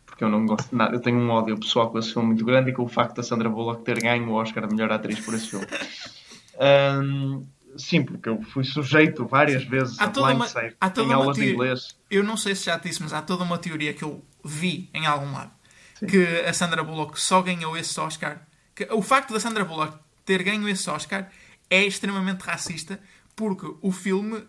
[0.04, 0.96] Porque eu não gosto nada.
[0.96, 3.22] Eu tenho um ódio pessoal com esse filme muito grande e com o facto da
[3.22, 5.66] Sandra Bullock ter ganho o Oscar de melhor atriz por esse filme.
[6.58, 7.46] Um,
[7.78, 11.96] sim, porque eu fui sujeito várias vezes há a Blindside em aulas de inglês.
[12.10, 14.90] Eu não sei se já te disse, mas há toda uma teoria que eu vi
[14.92, 15.52] em algum lado.
[15.94, 16.06] Sim.
[16.06, 20.42] Que a Sandra Bullock só ganhou esse Oscar que o facto da Sandra Bullock ter
[20.42, 21.30] ganho esse Oscar
[21.68, 23.00] é extremamente racista
[23.34, 24.42] porque o filme,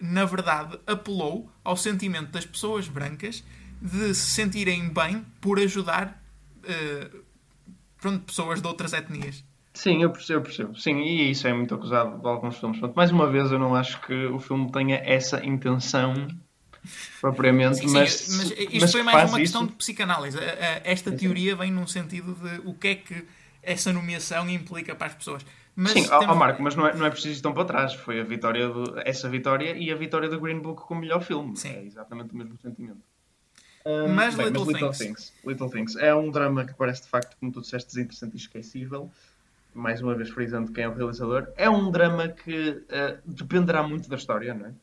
[0.00, 3.42] na verdade, apelou ao sentimento das pessoas brancas
[3.80, 6.22] de se sentirem bem por ajudar
[7.98, 9.44] pronto, pessoas de outras etnias.
[9.76, 10.74] Sim, eu percebo, eu percebo.
[10.76, 12.78] Sim, e isso é muito acusado de alguns filmes.
[12.78, 16.14] Pronto, mais uma vez, eu não acho que o filme tenha essa intenção
[17.20, 20.38] propriamente, sim, sim, mas, mas isto mas foi mais uma isso- questão de psicanálise.
[20.84, 23.24] Esta teoria vem num sentido de o que é que
[23.62, 25.44] essa nomeação implica para as pessoas.
[25.74, 27.92] Mas Sim, temos- Marco, mas não é, não é preciso ir tão para trás.
[27.92, 31.54] Foi a vitória do- essa vitória e a vitória do Green Book como melhor filme.
[31.56, 31.68] Sim.
[31.74, 33.02] É exatamente o mesmo sentimento.
[34.14, 34.98] Mas bem, Little Little Things.
[34.98, 35.32] Things.
[35.44, 35.96] Little Things.
[35.96, 39.10] É um drama que parece de facto, como tu disseste, desinteressante e esquecível.
[39.76, 41.48] Mais uma vez frisando quem é o realizador.
[41.56, 44.74] É um drama que eh, dependerá muito da história, não é?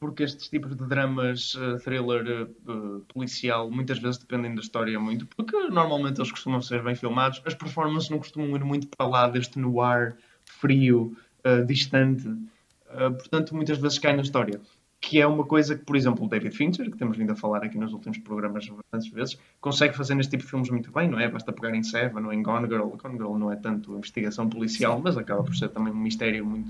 [0.00, 5.26] Porque estes tipos de dramas, eh, thriller eh, policial, muitas vezes dependem da história muito,
[5.28, 7.40] porque normalmente eles costumam ser bem filmados.
[7.46, 11.16] As performances não costumam ir muito para lá deste noir frio,
[11.66, 12.26] distante.
[12.26, 14.60] Uh, portanto, muitas vezes cai na história.
[15.08, 17.62] Que é uma coisa que, por exemplo, o David Fincher, que temos vindo a falar
[17.62, 21.20] aqui nos últimos programas bastantes vezes, consegue fazer neste tipo de filmes muito bem, não
[21.20, 21.28] é?
[21.28, 22.88] Basta pegar em Seven ou em Gone Girl.
[22.88, 26.68] Gone Girl não é tanto investigação policial, mas acaba por ser também um mistério muito.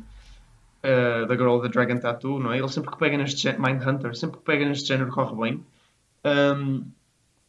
[0.85, 2.59] uh, da Girl with the Dragon Tattoo, não é?
[2.59, 5.65] Ele sempre que pega neste género, Mindhunter, sempre que pega neste género corre bem.
[6.27, 6.85] Um,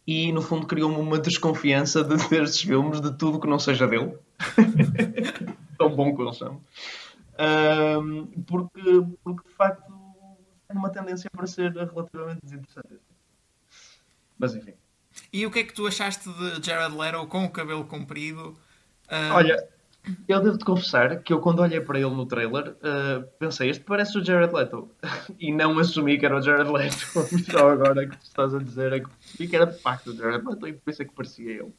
[0.08, 3.86] e no fundo criou-me uma desconfiança de ter estes filmes de tudo que não seja
[3.86, 4.14] dele.
[5.78, 6.62] Tão bom que eles são.
[7.38, 8.82] Um, porque,
[9.22, 9.97] porque de facto
[10.74, 13.00] uma tendência para ser relativamente desinteressante.
[14.38, 14.74] Mas enfim.
[15.32, 18.58] E o que é que tu achaste de Jared Leto com o cabelo comprido?
[19.10, 19.68] Ah, Olha,
[20.28, 24.18] eu devo-te confessar que eu quando olhei para ele no trailer uh, pensei, este parece
[24.18, 24.92] o Jared Leto.
[25.40, 26.96] E não assumi que era o Jared Leto.
[27.52, 30.68] Só agora que tu estás a dizer é que era de facto o Jared Leto
[30.68, 31.74] e por isso é que parecia ele.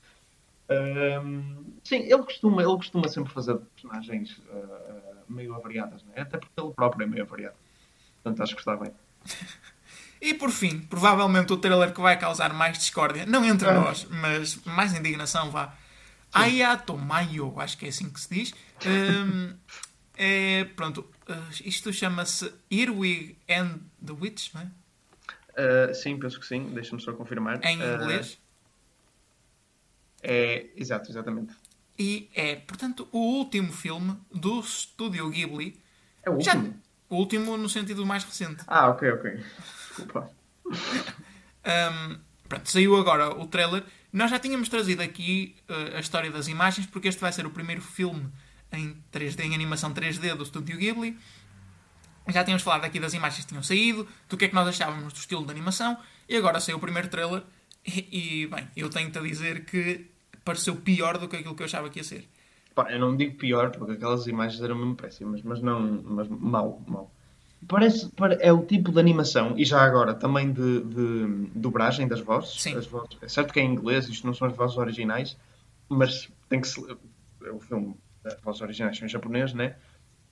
[1.82, 6.20] Sim, ele costuma, ele costuma sempre fazer personagens uh, meio avariadas, não é?
[6.20, 7.56] Até porque ele próprio é meio avariado.
[8.22, 8.92] Portanto, acho que está bem.
[10.20, 13.74] E por fim, provavelmente o trailer que vai causar mais discórdia, não entre Ah.
[13.74, 15.72] nós, mas mais indignação vá.
[16.32, 18.54] Ayato Mayo, acho que é assim que se diz.
[18.84, 19.54] Hum,
[20.16, 25.90] é, pronto, uh, isto chama-se Earwig and the Witch, não é?
[25.90, 26.64] Uh, sim, penso que sim.
[26.74, 27.64] Deixa-me só confirmar.
[27.64, 28.38] Em Uh, inglês.
[30.22, 31.54] é, exato, exatamente.
[31.98, 35.80] E é, portanto, o último filme do estúdio Ghibli.
[36.24, 36.80] É o Já, último?
[37.08, 38.62] O último no sentido mais recente.
[38.66, 39.44] Ah, ok, ok.
[39.88, 40.30] Desculpa.
[40.66, 43.84] Um, pronto, saiu agora o trailer.
[44.12, 47.50] Nós já tínhamos trazido aqui uh, a história das imagens, porque este vai ser o
[47.50, 48.30] primeiro filme
[48.72, 51.18] em 3D, em animação 3D do Estúdio Ghibli.
[52.28, 55.12] Já tínhamos falado aqui das imagens que tinham saído, do que é que nós achávamos
[55.12, 55.96] do estilo de animação,
[56.28, 57.42] e agora saiu o primeiro trailer.
[57.86, 60.06] E, e, bem, eu tenho-te a dizer que
[60.44, 62.28] pareceu pior do que aquilo que eu achava que ia ser.
[62.78, 66.00] Pá, eu não digo pior, porque aquelas imagens eram mesmo péssimas, mas não.
[66.04, 67.10] Mas mal, mal.
[67.66, 72.20] Parece, pare- é o tipo de animação, e já agora também de, de dobragem das
[72.20, 72.62] vozes.
[72.62, 72.78] Sim.
[72.78, 73.18] Vozes.
[73.20, 75.36] É certo que é em inglês, isto não são as vozes originais,
[75.88, 76.80] mas tem que se.
[77.44, 79.74] É o filme, as vozes originais são em japonês, né?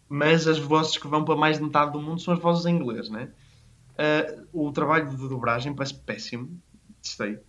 [0.09, 2.76] Mas as vozes que vão para mais de metade do mundo são as vozes em
[2.76, 3.28] inglês, né?
[3.99, 6.61] Ah, o trabalho de dobragem parece péssimo,
[7.03, 7.40] sei.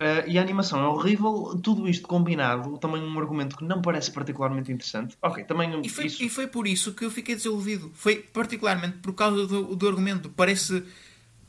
[0.00, 4.12] Uh, e a animação é horrível, tudo isto combinado, também um argumento que não parece
[4.12, 5.16] particularmente interessante.
[5.20, 6.22] Ok, também E foi, isso.
[6.22, 7.90] e foi por isso que eu fiquei desiludido.
[7.94, 10.30] Foi particularmente por causa do, do argumento.
[10.30, 10.84] Parece.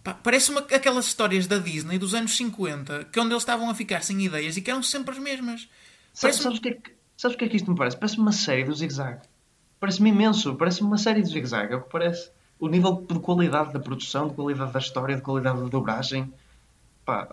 [0.03, 3.75] pá, Parece uma, aquelas histórias da Disney dos anos 50, que onde eles estavam a
[3.75, 5.69] ficar sem ideias e que eram sempre as mesmas.
[6.11, 7.97] Sabes, Parece sabes, o que é que, sabes o que é que isto me parece?
[7.97, 9.19] Parece uma série do Zig Zag.
[9.79, 12.31] Parece-me imenso, parece uma série do Zig Zag, é o que parece.
[12.59, 16.33] O nível de qualidade da produção, de qualidade da história, de qualidade da dobragem.
[17.09, 17.27] Pá,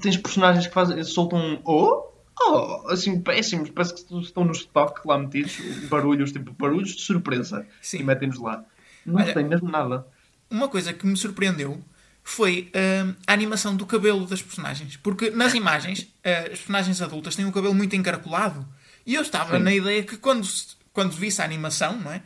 [0.00, 2.08] tens personagens que fazem, soltam um oh,
[2.40, 5.58] oh, assim péssimos, parece que estão no estoque lá metidos,
[5.90, 7.66] barulhos, tipo barulhos de surpresa.
[7.82, 7.98] Sim.
[7.98, 8.64] E metem-nos lá.
[9.04, 10.06] Não Olha, tem mesmo nada.
[10.50, 11.78] Uma coisa que me surpreendeu
[12.24, 14.96] foi hum, a animação do cabelo das personagens.
[14.96, 18.66] Porque nas imagens, eh, as personagens adultas têm o cabelo muito encaracolado.
[19.04, 19.62] E eu estava Sim.
[19.62, 20.48] na ideia que quando,
[20.90, 22.22] quando visse a animação, não é?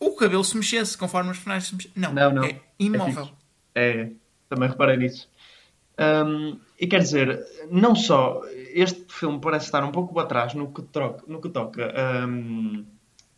[0.00, 1.92] O cabelo se mexesse conforme os personagens se mexessem.
[1.94, 2.44] Não, Não, não.
[2.44, 3.26] é imóvel.
[3.26, 3.38] fixo.
[3.72, 4.10] É,
[4.48, 5.29] também reparei nisso.
[6.00, 8.40] Hum, e quer dizer, não só
[8.74, 11.92] este filme parece estar um pouco atrás no que, troca, no que toca,
[12.26, 12.86] hum,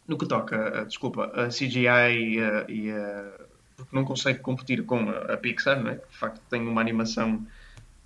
[0.06, 3.32] no que toca, ah, desculpa, a CGI e, a- e a-
[3.76, 5.96] porque não consegue competir com a, a Pixar, não é?
[5.96, 7.44] que de facto tem uma animação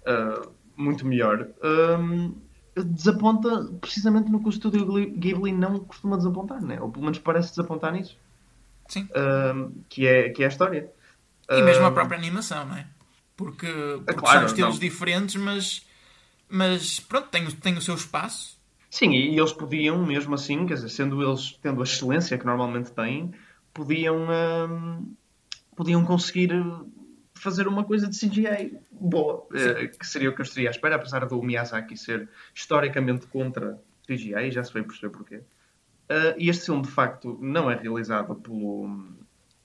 [0.07, 1.48] ah, muito melhor.
[1.62, 2.34] Hum,
[2.74, 6.80] desaponta precisamente no que o estúdio Ghibli- não costuma desapontar, né?
[6.80, 8.16] ou pelo menos parece desapontar nisso,
[8.88, 9.09] Sim.
[9.88, 10.90] que, é, que é a história.
[11.50, 12.86] E mesmo a própria animação, não é?
[13.37, 14.80] Porque, porque claro, são estilos não.
[14.80, 15.87] diferentes, mas,
[16.49, 18.57] mas pronto, tem, o- tem o seu espaço.
[18.91, 22.93] Sim, e eles podiam, mesmo assim, quer dizer, sendo eles tendo a excelência que normalmente
[22.93, 23.32] têm,
[23.74, 24.26] podiam,
[24.70, 25.14] hum,
[25.76, 26.51] podiam conseguir
[27.34, 30.97] fazer uma coisa de CGI boa, eh, que seria o que eu estaria à espera,
[30.97, 35.37] apesar do Miyazaki ser historicamente contra CGI, já se veio perceber porquê.
[36.09, 38.89] Uh, e este filme, de facto, não é realizado pelo,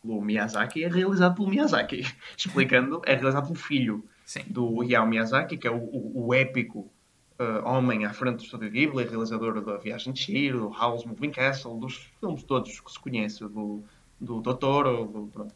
[0.01, 2.01] pelo Miyazaki, é realizado pelo Miyazaki.
[2.37, 4.41] Explicando, é realizado pelo filho Sim.
[4.47, 6.91] do Hayao Miyazaki, que é o, o, o épico
[7.39, 11.31] uh, homem à frente do Estúdio Ghibli, realizador da Viagem de Chihiro, do Howl's Moving
[11.31, 13.83] Castle, dos filmes todos que se conhece, do,
[14.19, 15.53] do Totoro, do, pronto,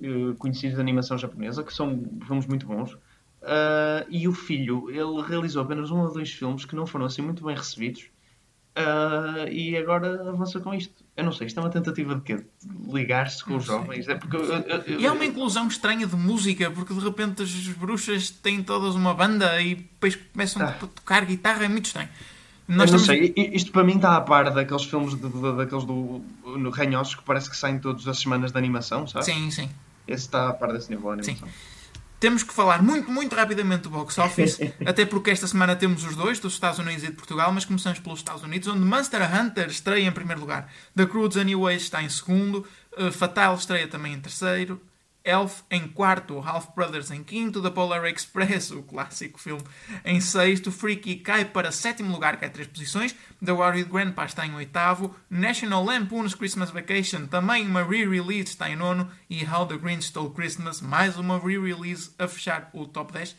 [0.00, 2.92] uh, conhecidos de animação japonesa, que são filmes muito bons.
[3.40, 7.22] Uh, e o filho, ele realizou apenas um ou dois filmes que não foram assim
[7.22, 8.10] muito bem recebidos.
[8.78, 10.94] Uh, e agora avança com isto.
[11.16, 12.36] Eu não sei, isto é uma tentativa de quê?
[12.36, 14.06] De ligar-se com os jovens?
[14.08, 17.42] É porque eu, eu, eu, E há uma inclusão estranha de música, porque de repente
[17.42, 20.68] as bruxas têm todas uma banda e depois começam Ah.
[20.68, 22.08] a tocar guitarra, é muito estranho.
[22.68, 25.84] Nós não estamos- sei, isto para mim está a par daqueles filmes de, de- daqueles
[25.84, 29.24] do no Ranhosos que parece que saem todas as semanas de animação, sabe?
[29.24, 29.68] Sim, sim.
[30.06, 31.48] Esse está a par desse nível de animação.
[32.20, 36.16] Temos que falar muito, muito rapidamente do box office, até porque esta semana temos os
[36.16, 39.68] dois, dos Estados Unidos e de Portugal, mas começamos pelos Estados Unidos, onde Monster Hunter
[39.68, 40.68] estreia em primeiro lugar.
[40.96, 42.66] The Croods Anyways está em segundo,
[42.96, 44.80] uh, Fatal estreia também em terceiro,
[45.28, 49.62] Elf em quarto, Half Brothers em quinto, The Polar Express, o clássico filme,
[50.04, 53.14] em sexto, Freaky cai para sétimo lugar, cai três posições,
[53.44, 58.76] The Worried Grandpa está em oitavo, National Lampoon's Christmas Vacation, também uma re-release, está em
[58.76, 63.36] nono, e How the Grinch Stole Christmas, mais uma re-release a fechar o top 10.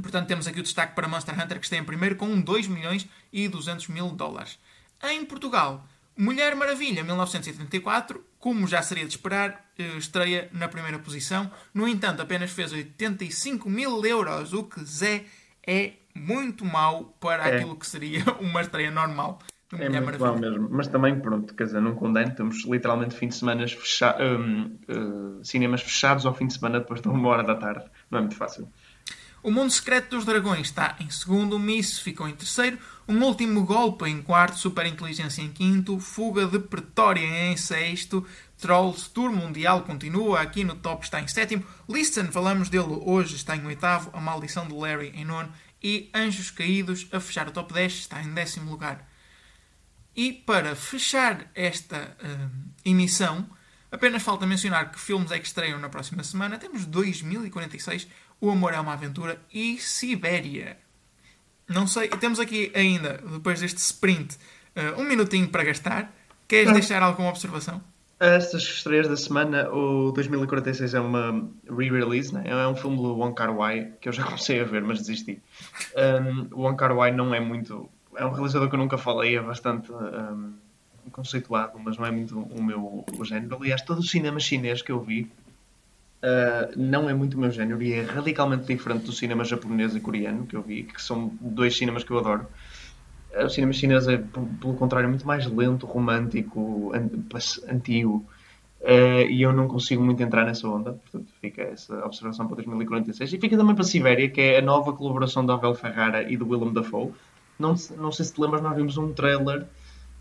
[0.00, 3.06] Portanto, temos aqui o destaque para Monster Hunter, que está em primeiro com 2 milhões
[3.30, 4.58] e 200 mil dólares.
[5.02, 5.86] Em Portugal,
[6.16, 11.50] Mulher Maravilha, 1984, como já seria de esperar, eh, estreia na primeira posição.
[11.72, 15.24] No entanto, apenas fez 85 mil euros, o que Zé
[15.66, 17.56] é muito mau para É.
[17.56, 19.38] aquilo que seria uma estreia normal
[19.72, 20.50] de É Mulher muito Maravilha.
[20.50, 20.68] bom mesmo.
[20.76, 22.34] Mas também, pronto, quer dizer, não condeno.
[22.34, 27.00] Temos literalmente fim de semana fecha hum, uh, cinemas fechados ao fim de semana depois
[27.00, 27.84] de uma hora da tarde.
[28.10, 28.68] Não é muito fácil.
[29.42, 32.78] O Mundo Secreto dos Dragões está em segundo, Miss ficou em terceiro,
[33.08, 38.26] Um Último Golpe em quarto, Super Inteligência em quinto, Fuga de Pretória em sexto,
[38.58, 43.56] Trolls Tour Mundial continua, aqui no top está em sétimo, Listen, falamos dele hoje, está
[43.56, 45.50] em oitavo, A Maldição de Larry em nono
[45.82, 49.08] e Anjos Caídos a fechar o top 10 está em décimo lugar.
[50.14, 52.50] E para fechar esta hum,
[52.84, 53.48] emissão,
[53.90, 56.58] apenas falta mencionar que filmes é que estreiam na próxima semana.
[56.58, 58.06] Temos 2046,
[58.40, 60.76] O Amor é uma Aventura e Sibéria.
[61.68, 64.36] Não sei, temos aqui ainda, depois deste sprint,
[64.74, 66.12] eh, um minutinho para gastar.
[66.48, 66.72] Queres Ah.
[66.72, 67.80] deixar alguma observação?
[68.18, 72.42] Estas estreias da semana, o 2046 é uma re-release, né?
[72.46, 75.40] é um filme do Wong Kar Wai que eu já comecei a ver, mas desisti.
[75.96, 77.88] Um, o Wong Kar Wai não é muito.
[78.16, 80.52] É um realizador que eu nunca falei, é bastante um,
[81.12, 83.56] conceituado, mas não é muito o meu o género.
[83.56, 85.30] Aliás, todo o cinema chinês que eu vi
[86.22, 90.00] uh, não é muito o meu género e é radicalmente diferente do cinema japonês e
[90.00, 92.46] coreano que eu vi, que são dois cinemas que eu adoro.
[93.32, 96.92] O cinema chinês é, pelo contrário, muito mais lento, romântico,
[97.68, 98.26] antigo.
[98.80, 100.94] eh, e eu não consigo muito entrar nessa onda.
[100.94, 103.32] Portanto, fica essa observação para 2046.
[103.32, 106.48] E fica também para Sibéria, que é a nova colaboração da Abel Ferrara e do
[106.48, 107.12] Willem Dafoe.
[107.58, 109.66] Não, não sei se te lembras, nós vimos um trailer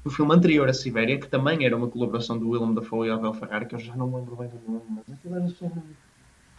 [0.04, 3.34] do filme anterior a Sibéria, que também era uma colaboração do Willem Dafoe e Abel
[3.34, 4.84] Ferrara, que eu já não me lembro bem do nome.
[4.90, 5.84] Mas aquilo era sobre um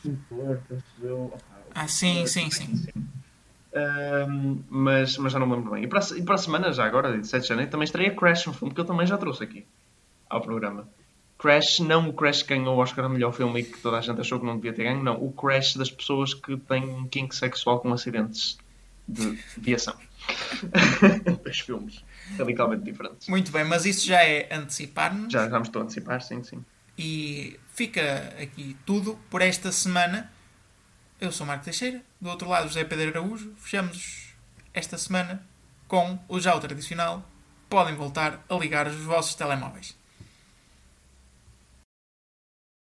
[0.02, 0.60] pintor,
[1.02, 1.24] eu.
[1.26, 1.38] Opá,
[1.74, 2.86] Ah, sim, sim, sim.
[3.74, 5.84] Ahm, mas, mas já não me lembro bem.
[5.84, 8.14] E para, a e para a semana, já agora, de 7 de janeiro, também estreia
[8.14, 9.66] Crash, um filme que eu também já trouxe aqui
[10.28, 10.86] ao programa.
[11.38, 14.00] Crash, não o Crash que ganhou o Oscar a melhor filme e que toda a
[14.02, 15.22] gente achou que não devia ter ganho, não.
[15.24, 18.58] O Crash das pessoas que têm um kink sexual com acidentes
[19.08, 19.94] de viação.
[21.42, 22.04] Dois filmes
[22.36, 23.28] radicalmente diferentes.
[23.28, 25.32] Muito bem, mas isso já é antecipar-nos.
[25.32, 26.64] Já, já me estou a antecipar, sim, sim.
[26.96, 30.30] E fica aqui tudo por esta semana.
[31.20, 33.52] Eu sou Marco Teixeira, do outro lado José Pedro Araújo.
[33.56, 34.34] Fechamos
[34.72, 35.42] esta semana
[35.88, 37.28] com o já o tradicional.
[37.68, 39.99] Podem voltar a ligar os vossos telemóveis.